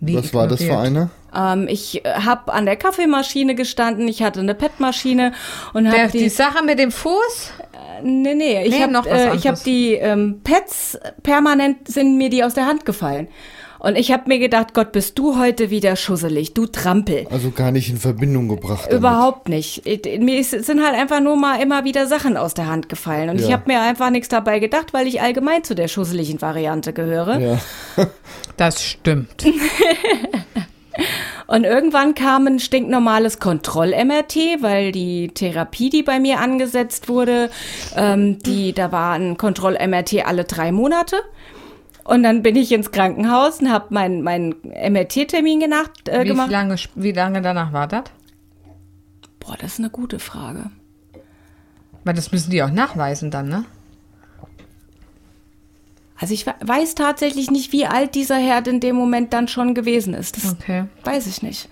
[0.00, 0.86] Wie Was war das für ignoriert?
[0.86, 1.10] einer?
[1.34, 5.32] Ähm, ich habe an der Kaffeemaschine gestanden, ich hatte eine PET-Maschine
[5.72, 7.52] und habe die, die, Sache mit dem Fuß?
[8.02, 12.18] Nee, nee, ich Nee, habe noch was äh, ich hab die ähm, Pets permanent sind
[12.18, 13.28] mir die aus der Hand gefallen.
[13.78, 17.26] Und ich habe mir gedacht, Gott, bist du heute wieder schusselig, du Trampel.
[17.30, 18.86] Also gar nicht in Verbindung gebracht.
[18.86, 18.98] damit.
[18.98, 19.86] Überhaupt nicht.
[19.86, 23.28] Ich- Mir sind halt einfach nur mal immer wieder Sachen aus der Hand gefallen.
[23.30, 23.52] Und ich Ja.
[23.54, 27.38] habe mir einfach nichts dabei gedacht, weil ich allgemein zu der schusseligen Variante gehöre.
[27.38, 27.58] Ja.
[28.56, 29.44] Das stimmt.
[31.46, 37.50] Und irgendwann kam ein stinknormales Kontroll-MRT, weil die Therapie, die bei mir angesetzt wurde,
[37.96, 41.16] ähm, die, da war ein Kontroll-MRT alle drei Monate.
[42.06, 46.50] Und dann bin ich ins Krankenhaus und habe meinen mein MRT-Termin genacht, äh, Wie gemacht.
[46.50, 48.04] lange, wie lange danach war das?
[49.40, 50.70] Boah, das ist eine gute Frage.
[52.04, 53.64] Weil das müssen die auch nachweisen dann, ne?
[56.18, 59.74] Also ich we- weiß tatsächlich nicht, wie alt dieser Herd in dem Moment dann schon
[59.74, 60.36] gewesen ist.
[60.36, 60.84] Das Okay.
[61.04, 61.68] weiß ich nicht.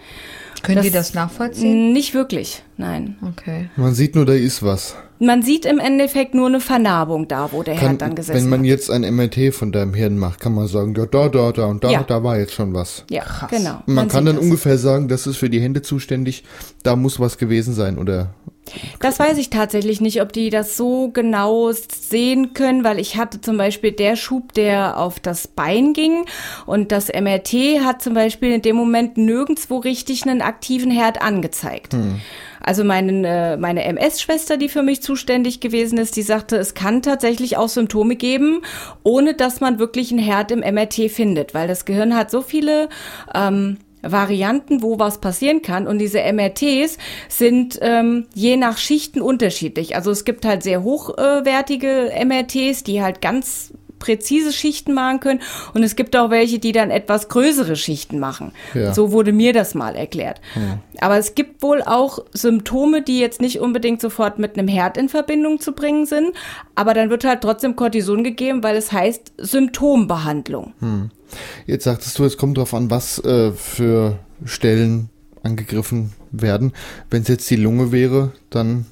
[0.63, 1.93] Können die Das- das nachvollziehen?
[1.93, 3.17] Nicht wirklich, nein.
[3.23, 3.71] Okay.
[3.77, 4.97] Man sieht nur, da ist was.
[5.21, 8.49] Man sieht im Endeffekt nur eine Vernarbung da, wo der Kann, Herd dann gesessen wenn
[8.51, 8.67] man hat.
[8.67, 11.85] jetzt ein MRT von deinem Hirn macht, kann man sagen, ja, da, da, da und
[11.85, 12.03] da, Ja.
[12.03, 13.05] da war jetzt schon was.
[13.11, 13.51] Ja, Krass.
[13.51, 13.79] genau.
[13.87, 14.45] Man, kann sieht dann das.
[14.45, 16.43] ungefähr sagen, das ist für die Hände zuständig,
[16.83, 18.35] da muss was gewesen sein oder
[18.99, 23.41] Das weiß ich tatsächlich nicht, ob die das so genau sehen können, weil ich hatte
[23.41, 26.25] zum Beispiel der Schub, der auf das Bein ging
[26.67, 27.53] und das MRT
[27.85, 31.95] hat zum Beispiel in dem Moment nirgendwo richtig einen aktiven Herd angezeigt.
[32.65, 37.03] Also meine, äh, meine MS-Schwester, die für mich zuständig gewesen ist, die sagte, es kann
[37.03, 38.63] tatsächlich auch Symptome geben,
[39.03, 42.89] ohne dass man wirklich einen Herd im MRT findet, weil das Gehirn hat so viele
[43.35, 45.87] ähm, Varianten, wo was passieren kann.
[45.87, 46.97] Und diese MRTs
[47.29, 49.95] sind ähm, je nach Schichten unterschiedlich.
[49.95, 53.75] Also es gibt halt sehr hochwertige MRTs, die halt ganz
[54.05, 55.41] präzise Schichten machen können
[55.73, 58.53] und es gibt auch welche, die dann etwas größere Schichten machen.
[58.75, 58.93] Ja.
[58.93, 60.43] So wurde mir das mal erklärt.
[61.01, 65.09] Aber es gibt wohl auch Symptome, die jetzt nicht unbedingt sofort mit einem Herd in
[65.09, 66.35] Verbindung zu bringen sind,
[66.75, 70.75] aber dann wird halt trotzdem Cortison gegeben, weil es heißt Symptombehandlung.
[71.67, 75.09] Jetzt sagtest du, es kommt drauf an, was äh, für Stellen
[75.43, 76.73] angegriffen werden.
[77.09, 78.85] Wenn es jetzt die Lunge wäre, dann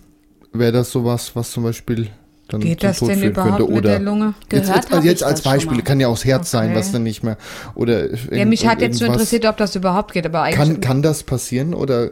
[0.52, 2.08] wäre das sowas, was zum Beispiel
[2.52, 3.72] dann Geht zum das Tod denn überhaupt könnte.
[3.72, 4.34] mit Oder der Lunge?
[4.40, 5.82] jetzt, Gehört jetzt, hab jetzt ich als das schon Beispiel, mal.
[5.82, 6.78] kann ja auch das Herz sein, Okay.
[6.78, 7.36] was dann nicht mehr.
[7.74, 10.56] Oder Ja, mich hat jetzt so irgendwas- interessiert, ob das überhaupt geht, aber eigentlich.
[10.56, 12.10] Kann, kann das passieren oder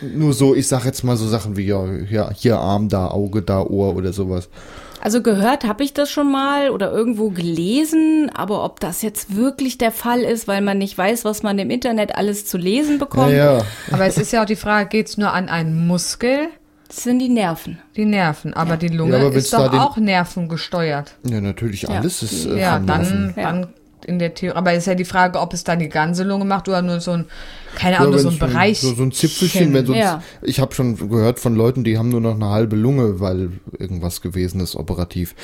[0.00, 3.42] nur so, ich sag jetzt mal so Sachen wie ja, ja, hier Arm, da Auge,
[3.42, 4.48] da Ohr oder sowas.
[5.02, 9.78] Also gehört habe ich das schon mal oder irgendwo gelesen, aber ob das jetzt wirklich
[9.78, 13.32] der Fall ist, weil man nicht weiß, was man im Internet alles zu lesen bekommt,
[13.32, 13.64] Ja, ja.
[13.90, 16.48] aber es ist ja auch die Frage, geht es nur an einen Muskel,
[16.90, 17.78] das sind die Nerven.
[17.96, 21.14] die Nerven, aber die Lunge Ja, aber ist doch auch nervengesteuert.
[21.24, 23.34] Ja, natürlich, alles ist äh, Ja, von dann, Nerven.
[23.36, 23.42] Ja.
[23.52, 23.68] dann
[24.04, 24.56] in der Theorie.
[24.56, 27.12] Aber ist ja die Frage, ob es dann die ganze Lunge macht oder nur so
[27.12, 27.26] ein,
[27.74, 28.80] keine Ja, Ahnung, nur so ein Bereich.
[28.80, 30.22] So, so ein Zipfelchen, wenn so ein, Ja.
[30.42, 34.20] ich habe schon gehört von Leuten, die haben nur noch eine halbe Lunge, weil irgendwas
[34.20, 35.34] gewesen ist operativ.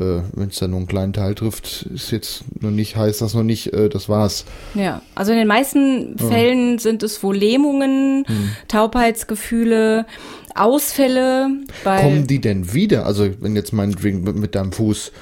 [0.00, 3.34] Äh, wenn es da nur einen kleinen Teil trifft, ist jetzt noch nicht, heißt das
[3.34, 4.44] noch nicht, äh, das war's.
[4.74, 8.24] Ja, also in den meisten Fällen sind es wohl Lähmungen,
[8.68, 10.06] Taubheitsgefühle,
[10.54, 11.48] Ausfälle,
[11.84, 13.04] Kommen die denn wieder?
[13.06, 15.12] Also wenn jetzt meinetwegen mit, mit deinem Fuß,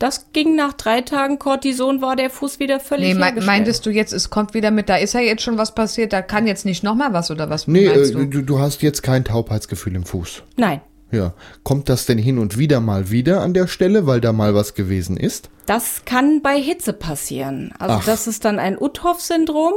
[0.00, 3.46] das ging nach drei Tagen Cortison, war der Fuß wieder völlig Nee, me hergestellt.
[3.46, 6.22] meintest du jetzt, es kommt wieder mit, da ist ja jetzt schon was passiert, da
[6.22, 8.24] kann jetzt nicht nochmal was oder was nee, meinst äh, du?
[8.24, 10.42] du, du hast jetzt kein Taubheitsgefühl im Fuß.
[10.56, 10.80] Nein,
[11.12, 11.34] Ja.
[11.62, 14.74] Kommt das denn hin und wieder mal wieder an der Stelle, weil da mal was
[14.74, 15.50] gewesen ist?
[15.70, 17.70] Das kann bei Hitze passieren.
[17.78, 18.04] Also Ach.
[18.04, 19.74] das ist dann ein Uthoff-Syndrom.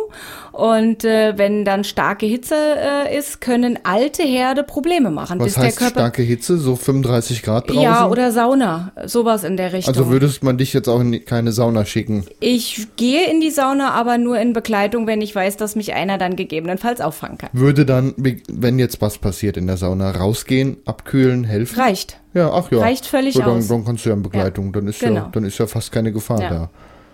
[0.51, 5.39] Und äh, wenn dann starke Hitze äh, ist, können alte Herde Probleme machen.
[5.39, 6.57] Was heißt starke Hitze?
[6.57, 7.83] So 35 Grad draußen?
[7.83, 8.91] Ja, oder Sauna.
[9.05, 9.93] Sowas in der Richtung.
[9.93, 12.25] Also würdest man dich jetzt auch in keine Sauna schicken?
[12.39, 16.17] Ich gehe in die Sauna, aber nur in Begleitung, wenn ich weiß, dass mich einer
[16.17, 17.51] dann gegebenenfalls auffangen kann.
[17.53, 21.79] Würde dann, wenn jetzt was passiert in der Sauna, rausgehen, abkühlen, helfen?
[21.79, 22.17] Reicht.
[22.33, 22.79] Ja, ach ja.
[22.79, 23.67] Reicht völlig dann, aus.
[23.67, 24.71] Dann kannst du ja in Begleitung, ja.
[24.71, 25.15] dann ist genau.
[25.15, 26.49] ja, dann ist ja fast keine Gefahr ja.
[26.49, 26.69] da.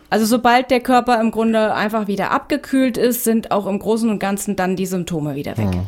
[0.10, 4.20] Also sobald der Körper im Grunde einfach wieder abgekühlt ist, sind auch im Großen und
[4.20, 5.68] Ganzen dann die Symptome wieder weg.
[5.74, 5.86] Ja.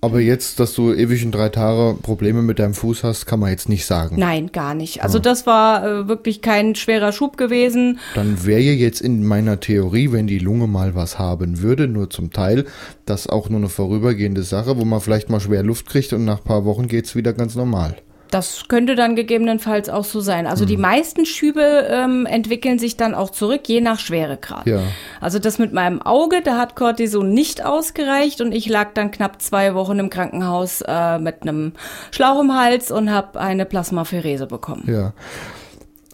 [0.00, 3.50] Aber jetzt, dass du ewig in drei Tage Probleme mit deinem Fuß hast, kann man
[3.50, 4.16] jetzt nicht sagen.
[4.18, 5.02] Nein, gar nicht.
[5.02, 7.98] Also das war äh, wirklich kein schwerer Schub gewesen.
[8.14, 12.30] Dann wäre jetzt in meiner Theorie, wenn die Lunge mal was haben würde, nur zum
[12.30, 12.66] Teil,
[13.06, 16.38] das auch nur eine vorübergehende Sache, wo man vielleicht mal schwer Luft kriegt und nach
[16.38, 17.96] ein paar Wochen geht es wieder ganz normal.
[18.30, 20.46] Das könnte dann gegebenenfalls auch so sein.
[20.46, 20.68] Also mhm.
[20.68, 24.66] die meisten Schübe ähm, entwickeln sich dann auch zurück, je nach Schweregrad.
[24.66, 24.80] Ja.
[25.20, 29.40] Also das mit meinem Auge, da hat Cortison nicht ausgereicht und ich lag dann knapp
[29.42, 31.72] zwei Wochen im Krankenhaus äh, mit einem
[32.10, 34.84] Schlauch im Hals und habe eine Plasmapherese bekommen.
[34.86, 35.12] Ja.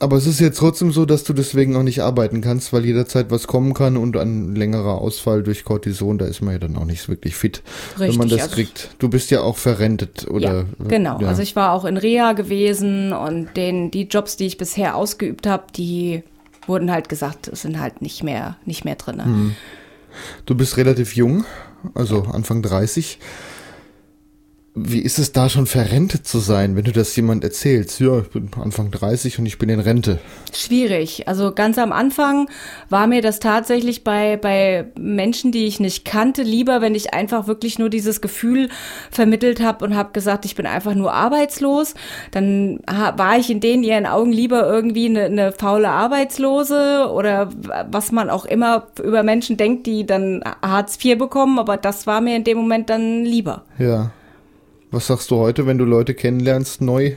[0.02, 3.30] Aber es ist jetzt trotzdem so, dass du deswegen auch nicht arbeiten kannst, weil jederzeit
[3.30, 6.86] was kommen kann und ein längerer Ausfall durch Cortison, da ist man ja dann auch
[6.86, 8.90] nicht wirklich fit, Richtig, wenn man das also kriegt.
[8.98, 10.52] Du bist ja auch verrentet, oder?
[10.52, 11.20] Ja, genau.
[11.20, 11.28] Ja.
[11.28, 15.46] Also ich war auch in Reha gewesen und den, die Jobs, die ich bisher ausgeübt
[15.46, 16.24] habe, die
[16.66, 19.24] wurden halt gesagt, sind halt nicht mehr, nicht mehr drin.
[19.24, 19.54] Hm.
[20.46, 21.44] Du bist relativ jung,
[21.94, 23.20] also Anfang 30.
[24.74, 28.00] Wie ist es da schon verrentet zu sein, wenn du das jemand erzählst?
[28.00, 30.18] Ja, ich bin Anfang 30 und ich bin in Rente.
[30.54, 31.28] Schwierig.
[31.28, 32.48] Also ganz am Anfang
[32.88, 37.46] war mir das tatsächlich bei, bei Menschen, die ich nicht kannte, lieber, wenn ich einfach
[37.46, 38.70] wirklich nur dieses Gefühl
[39.10, 41.92] vermittelt habe und habe gesagt, ich bin einfach nur arbeitslos.
[42.30, 47.50] Dann war ich in denen ihren Augen lieber irgendwie eine, eine faule Arbeitslose oder
[47.90, 51.58] was man auch immer über Menschen denkt, die dann Hartz IV bekommen.
[51.58, 53.66] Aber das war mir in dem Moment dann lieber.
[53.78, 54.12] Ja.
[54.92, 57.12] Was sagst du heute, wenn du Leute kennenlernst, neu?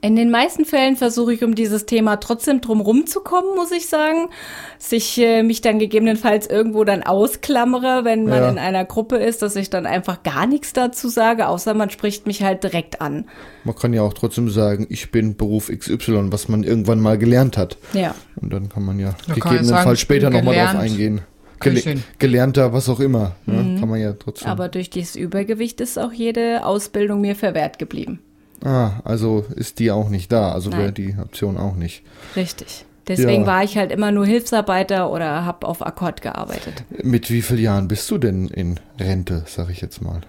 [0.00, 3.88] In den meisten Fällen versuche ich um dieses Thema trotzdem drum zu kommen, muss ich
[3.88, 4.30] sagen.
[4.78, 8.48] Sich äh, mich dann gegebenenfalls irgendwo dann ausklammere, wenn man ja.
[8.48, 12.26] in einer Gruppe ist, dass ich dann einfach gar nichts dazu sage, außer man spricht
[12.26, 13.26] mich halt direkt an.
[13.64, 17.58] Man kann ja auch trotzdem sagen, ich bin Beruf XY, was man irgendwann mal gelernt
[17.58, 17.76] hat.
[17.92, 18.14] Ja.
[18.36, 21.20] Und dann kann man ja da gegebenenfalls später nochmal drauf eingehen.
[21.62, 23.36] Gele gelernter, was auch immer.
[23.46, 23.62] Ne?
[23.62, 23.80] Mhm.
[23.80, 24.48] Kann man ja trotzdem.
[24.48, 28.20] Aber durch dieses Übergewicht ist auch jede Ausbildung mir verwehrt geblieben.
[28.64, 30.52] Ah, also ist die auch nicht da.
[30.52, 32.02] Also wäre die Option auch nicht.
[32.36, 32.84] Richtig.
[33.08, 33.46] Deswegen ja.
[33.46, 36.84] war ich halt immer nur Hilfsarbeiter oder habe auf Akkord gearbeitet.
[37.02, 40.20] Mit wie vielen Jahren bist du denn in Rente, sag ich jetzt mal?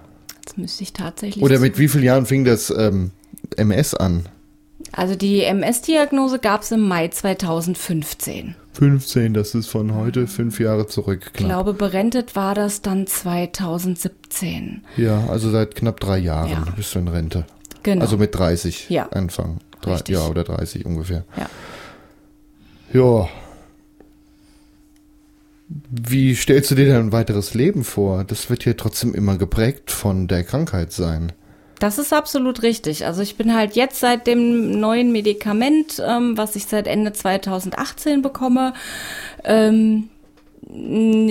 [0.44, 1.44] Das müsste ich tatsächlich.
[1.44, 3.12] Oder mit wie vielen Jahren fing das ähm,
[3.56, 4.26] MS an?
[4.96, 8.56] Also die MS-Diagnose gab es im Mai 2015.
[8.74, 11.32] 15, das ist von heute fünf Jahre zurück.
[11.34, 11.40] Knapp.
[11.40, 14.84] Ich glaube, berentet war das dann 2017.
[14.98, 16.74] Ja, also seit knapp drei Jahren ja.
[16.76, 17.46] bist du in Rente.
[17.82, 18.02] Genau.
[18.02, 19.08] Also mit 30 ja.
[19.10, 19.60] Anfang.
[19.82, 21.26] Drei, ja, oder 30 ungefähr.
[21.38, 21.50] Ja.
[22.94, 23.28] Ja.
[25.90, 28.24] Wie stellst du dir denn ein weiteres Leben vor?
[28.24, 31.32] Das wird hier trotzdem immer geprägt von der Krankheit sein.
[31.84, 33.06] Das ist absolut richtig.
[33.06, 38.22] Also ich bin halt jetzt seit dem neuen Medikament, ähm, was ich seit Ende 2018
[38.22, 38.74] bekomme,
[39.44, 40.08] ähm,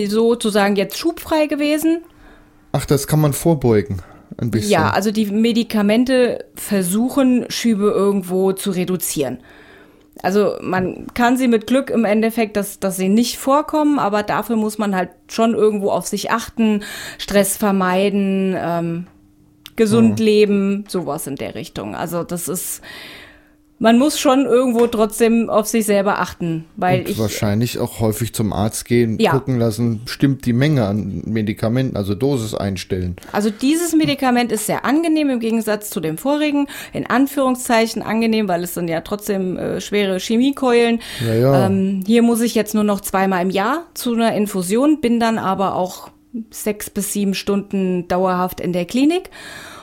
[0.09, 2.03] sozusagen jetzt schubfrei gewesen.
[2.73, 4.03] Ach, das kann man vorbeugen.
[4.37, 4.73] Ein bisschen.
[4.73, 9.39] Ja, also die Medikamente versuchen, Schübe irgendwo zu reduzieren.
[10.23, 14.57] Also man kann sie mit Glück im Endeffekt, dass, dass sie nicht vorkommen, aber dafür
[14.57, 16.83] muss man halt schon irgendwo auf sich achten,
[17.17, 19.07] Stress vermeiden, ähm,
[19.77, 20.27] gesund ja.
[20.27, 21.95] leben, sowas in der Richtung.
[21.95, 22.83] Also das ist,
[23.83, 28.33] man muss schon irgendwo trotzdem auf sich selber achten, weil Und ich wahrscheinlich auch häufig
[28.33, 29.33] zum Arzt gehen, ja.
[29.33, 33.17] gucken lassen, stimmt die Menge an Medikamenten, also Dosis einstellen.
[33.33, 38.63] Also dieses Medikament ist sehr angenehm im Gegensatz zu dem vorigen, in Anführungszeichen angenehm, weil
[38.63, 41.01] es sind ja trotzdem äh, schwere Chemiekeulen.
[41.27, 41.67] Ja, ja.
[41.67, 45.39] Ähm, hier muss ich jetzt nur noch zweimal im Jahr zu einer Infusion, bin dann
[45.39, 46.13] aber auch
[46.51, 49.31] sechs bis sieben Stunden dauerhaft in der Klinik.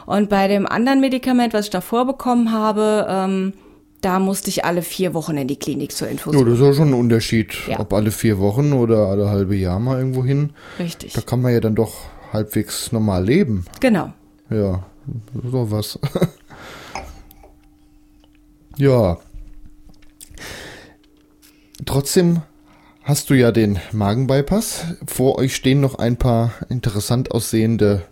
[0.05, 3.53] Und bei dem anderen Medikament, was ich davor bekommen habe, ähm,
[4.01, 6.43] da musste ich alle vier Wochen in die Klinik zur Infusion.
[6.43, 7.79] Ja, das ist auch schon ein Unterschied, ja.
[7.79, 10.51] ob alle vier Wochen oder alle halbe Jahr mal irgendwo hin.
[10.79, 11.13] Richtig.
[11.13, 11.93] Da kann man ja dann doch
[12.31, 13.65] halbwegs normal leben.
[13.81, 14.13] Genau.
[14.49, 14.83] Ja,
[15.51, 15.99] sowas.
[18.77, 19.17] ja.
[21.85, 22.41] Trotzdem
[23.09, 24.85] hast du ja den Magenbypass.
[25.07, 28.03] Vor euch stehen noch ein paar interessant aussehende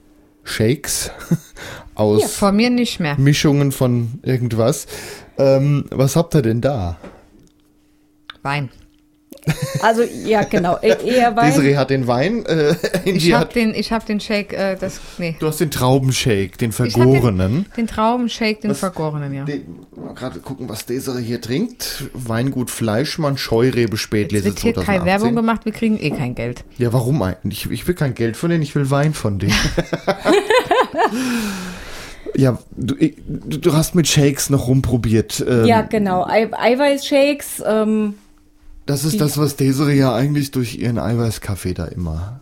[0.44, 1.12] Shakes
[1.96, 3.16] aus ja, vor mir nicht mehr.
[3.18, 4.88] Mischungen von irgendwas.
[5.38, 6.98] Ähm, was habt ihr denn da?
[8.42, 8.70] Wein.
[9.82, 10.78] Also, ja, genau.
[10.82, 11.48] e- Eher Wein.
[11.52, 12.76] Desiree hat den Wein, äh,
[13.06, 15.36] Ich habe den, ich hab den Shake, äh, das, nee.
[15.40, 17.66] du hast den Traubenshake, den vergorenen.
[17.66, 19.46] Den, den Traubenshake, den Was- Vergorenen, ja.
[19.96, 22.06] Mal gerade gucken, was Desiree hier trinkt.
[22.14, 25.06] Weingut Fleischmann, Scheurebe, Es Spätlese wird hier keine 2018.
[25.22, 26.64] Werbung gemacht, wir kriegen eh kein Geld.
[26.78, 27.66] Ja, warum eigentlich?
[27.66, 29.54] Ich, ich will kein Geld von denen, ich will Wein von denen.
[32.36, 35.44] ja, du, du hast mit Shakes noch rumprobiert.
[35.48, 36.26] Ähm, Ja, genau.
[36.26, 37.64] Ei Eiweißshakes.
[37.66, 38.16] Ähm,
[38.88, 42.40] Das ist das, was Desiree ja eigentlich durch ihren Eiweißkaffee da immer.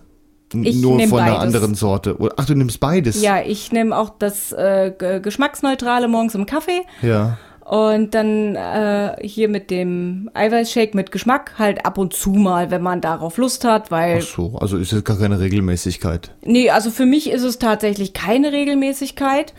[0.53, 1.43] Ich Nur von einer beides.
[1.43, 2.17] anderen Sorte.
[2.17, 3.21] Oder- Ach, du nimmst beides?
[3.21, 6.81] ja, ich nehme auch das äh, Ge- Geschmacksneutrale morgens im Kaffee.
[7.01, 7.37] Ja.
[7.65, 12.83] Und dann äh, hier mit dem Eiweißshake mit Geschmack halt ab und zu mal, wenn
[12.83, 16.31] man darauf Lust hat, weil Ach so, also ist jetzt gar keine Regelmäßigkeit.
[16.45, 19.53] Nee, also für mich ist es tatsächlich keine Regelmäßigkeit.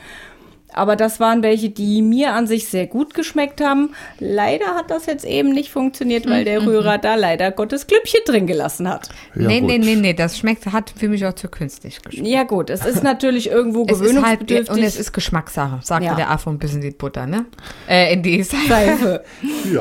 [0.77, 3.95] Aber das waren welche, die mir an sich sehr gut geschmeckt haben.
[4.21, 8.47] Leider hat das jetzt eben nicht funktioniert, weil der Rührer da leider Gottes Klüppchen drin
[8.47, 9.09] gelassen hat.
[9.35, 9.71] Ja, nee, gut.
[9.71, 12.29] nee, nee, nee, das schmeckt, hat für mich auch zu künstlich geschmeckt.
[12.29, 14.71] Ja gut, es ist natürlich irgendwo halt, gewöhnungsbedürftig.
[14.77, 16.15] und es ist Geschmackssache, sagte Ja.
[16.15, 17.47] der Affe und bisschen die Butter, ne?
[17.89, 19.25] Äh, in die Seife.
[19.73, 19.81] Ja,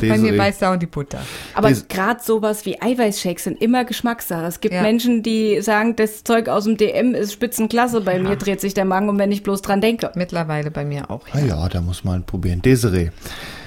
[0.00, 1.20] bei mir beißt da und die Butter.
[1.54, 4.44] Aber gerade sowas wie Eiweißshakes sind immer Geschmackssache.
[4.46, 4.82] Es gibt Ja.
[4.82, 8.00] Menschen, die sagen, das Zeug aus dem DM ist Spitzenklasse.
[8.02, 10.09] Bei mir dreht sich der Magen um, wenn ich bloß dran denke.
[10.16, 11.26] Mittlerweile bei mir auch.
[11.32, 12.62] Ah ja, da muss man probieren.
[12.62, 13.10] Desiree.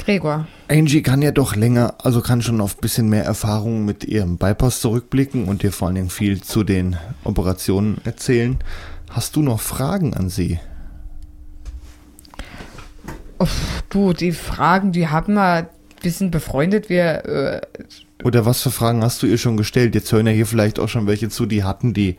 [0.06, 0.48] Gregor.
[0.68, 4.38] Angie kann ja doch länger, also kann schon auf ein bisschen mehr Erfahrung mit ihrem
[4.38, 8.58] Bypass zurückblicken und dir vor allen Dingen viel zu den Operationen erzählen.
[9.10, 10.60] Hast du noch Fragen an sie?
[13.40, 15.70] Uff, du, die Fragen, die haben wir,
[16.02, 17.62] wir sind befreundet, wir, äh,
[18.24, 19.96] Oder was für Fragen hast du ihr schon gestellt?
[19.96, 22.18] Jetzt hören ja hier vielleicht auch schon welche zu, die hatten die,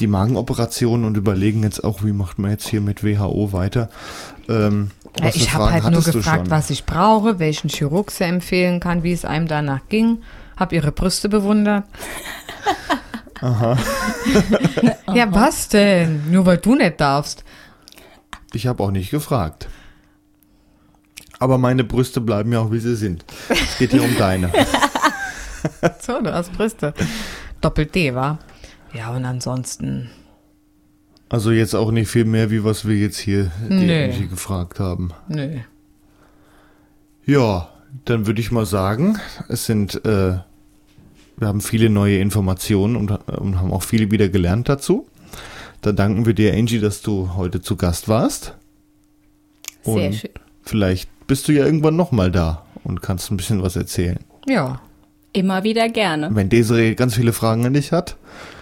[0.00, 3.90] die Magenoperation und überlegen jetzt auch, wie macht man jetzt hier mit WHO weiter.
[4.48, 4.90] Ähm,
[5.20, 9.12] ja, ich habe halt nur gefragt, was ich brauche, welchen Chirurg sie empfehlen kann, wie
[9.12, 10.22] es einem danach ging.
[10.56, 11.84] Hab ihre Brüste bewundert.
[13.40, 13.78] Aha.
[15.14, 16.30] ja, was denn?
[16.30, 17.44] Nur weil du nicht darfst.
[18.52, 19.68] Ich habe auch nicht gefragt.
[21.38, 23.24] Aber meine Brüste bleiben ja auch, wie sie sind.
[23.48, 24.50] Es geht hier um deine.
[26.00, 26.94] So, du hast Brüste.
[27.60, 28.38] Doppelt D, war.
[28.94, 30.10] Ja, und ansonsten.
[31.28, 34.04] Also jetzt auch nicht viel mehr, wie was wir jetzt hier Nee.
[34.06, 35.10] Angie gefragt haben.
[35.28, 35.58] Nö.
[37.24, 37.68] Ja,
[38.04, 39.18] dann würde ich mal sagen,
[39.48, 40.38] es sind, äh,
[41.36, 45.06] wir haben viele neue Informationen und, und haben auch viele wieder gelernt dazu.
[45.82, 48.56] Da danken wir dir, Angie, dass du heute zu Gast warst.
[49.82, 50.30] Sehr Und schön.
[50.62, 54.18] Vielleicht bist du ja irgendwann nochmal da und kannst ein bisschen was erzählen.
[54.48, 54.80] Ja.
[55.32, 56.28] Immer wieder gerne.
[56.32, 58.16] Wenn Desiree ganz viele Fragen an dich hat,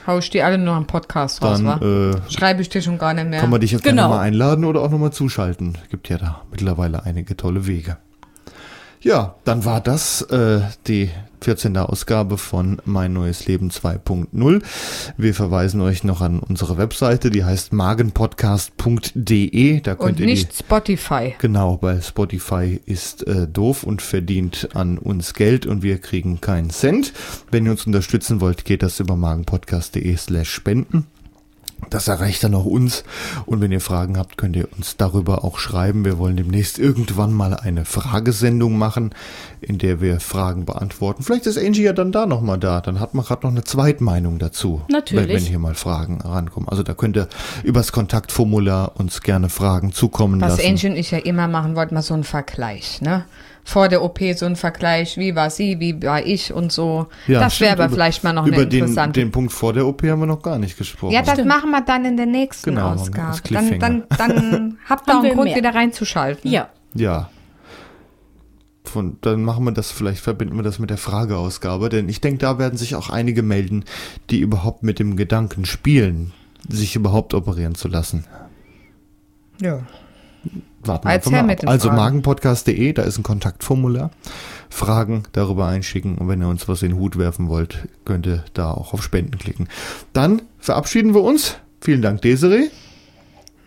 [0.07, 2.11] Hau ich die alle nur am Podcast raus, dann wa?
[2.19, 3.41] äh, Schreibe ich dir schon gar nicht mehr.
[3.41, 4.03] kann man dich jetzt Genau.
[4.05, 5.77] gerne mal einladen oder auch nochmal zuschalten.
[5.91, 7.99] Gibt ja da mittlerweile einige tolle Wege.
[9.01, 11.76] Ja, dann war das äh, die 14.
[11.76, 14.61] Ausgabe von Mein neues Leben 2.0.
[15.16, 19.80] Wir verweisen euch noch an unsere Webseite, die heißt magenpodcast.de.
[19.80, 21.36] Da könnt und ihr nicht die Spotify.
[21.38, 26.70] Genau, weil Spotify ist äh, doof und verdient an uns Geld und wir kriegen keinen
[26.70, 27.12] Cent.
[27.53, 31.07] Wenn ihr uns unterstützen wollt, geht das über magenpodcast.de slash spenden.
[31.91, 33.05] Das erreicht dann auch uns.
[33.47, 36.05] Und wenn ihr Fragen habt, könnt ihr uns darüber auch schreiben.
[36.05, 39.14] Wir wollen demnächst irgendwann mal eine Fragesendung machen,
[39.61, 41.22] in der wir Fragen beantworten.
[41.22, 42.81] Vielleicht ist Angie ja dann da nochmal da.
[42.81, 44.83] Dann hat man gerade noch eine Zweitmeinung dazu.
[44.91, 45.29] Natürlich.
[45.29, 46.68] Wenn, wenn hier mal Fragen rankommen.
[46.68, 47.29] Also da könnt ihr
[47.62, 50.68] übers Kontaktformular uns gerne Fragen zukommen Was lassen.
[50.68, 53.24] Angie und ich ja immer machen wollten, mal so einen Vergleich, ne?
[53.69, 57.07] Vor der OP so ein Vergleich, wie war sie, wie war ich und so.
[57.27, 57.73] Ja, das wäre stimmt.
[57.73, 59.21] aber Über- vielleicht mal noch Über eine den, interessante.
[59.21, 61.12] den Punkt vor der OP haben wir noch gar nicht gesprochen.
[61.12, 63.37] ja, das machen wir dann in der nächsten Genau, Ausgabe.
[63.51, 65.57] Dann, dann, dann habt ihr auch einen Grund, mehr.
[65.57, 66.51] wieder reinzuschalten.
[66.51, 66.71] Ja.
[66.95, 67.29] ja.
[68.85, 72.39] Von, dann machen wir das, vielleicht verbinden wir das mit der Frageausgabe, denn ich denke,
[72.39, 73.85] da werden sich auch einige melden,
[74.31, 76.33] die überhaupt mit dem Gedanken spielen,
[76.71, 78.25] sich überhaupt operieren zu lassen.
[79.61, 79.81] ja.
[80.89, 81.72] Warten wir Erzähl einfach mal ab.
[81.72, 84.11] Also magenpodcast.de, da ist ein Kontaktformular.
[84.70, 88.45] Fragen darüber einschicken und wenn ihr uns was in den Hut werfen wollt, könnt ihr
[88.55, 89.68] da auch auf Spenden klicken.
[90.12, 91.57] Dann verabschieden wir uns.
[91.80, 92.68] Vielen Dank, Desiree.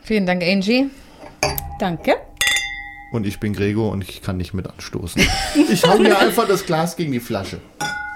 [0.03, 0.89] Vielen Dank, Angie.
[1.79, 2.15] Danke.
[3.11, 5.21] Und ich bin Gregor und ich kann nicht mit anstoßen.
[5.71, 7.59] Ich hau mir einfach das Glas gegen die Flasche.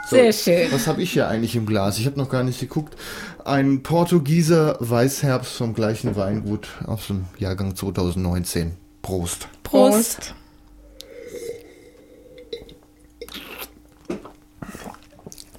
[0.08, 0.72] So, Sehr schön.
[0.72, 1.98] Was habe ich hier eigentlich im Glas?
[1.98, 2.96] Ich habe noch gar nicht geguckt.
[3.44, 8.74] Ein Portugieser Weißherbst vom gleichen Weingut aus dem Jahrgang 2019.
[9.06, 9.48] Prost.
[9.62, 10.34] Prost.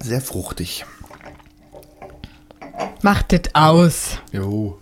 [0.03, 0.85] Sehr fruchtig.
[3.01, 4.19] Macht es aus.
[4.33, 4.77] Jo.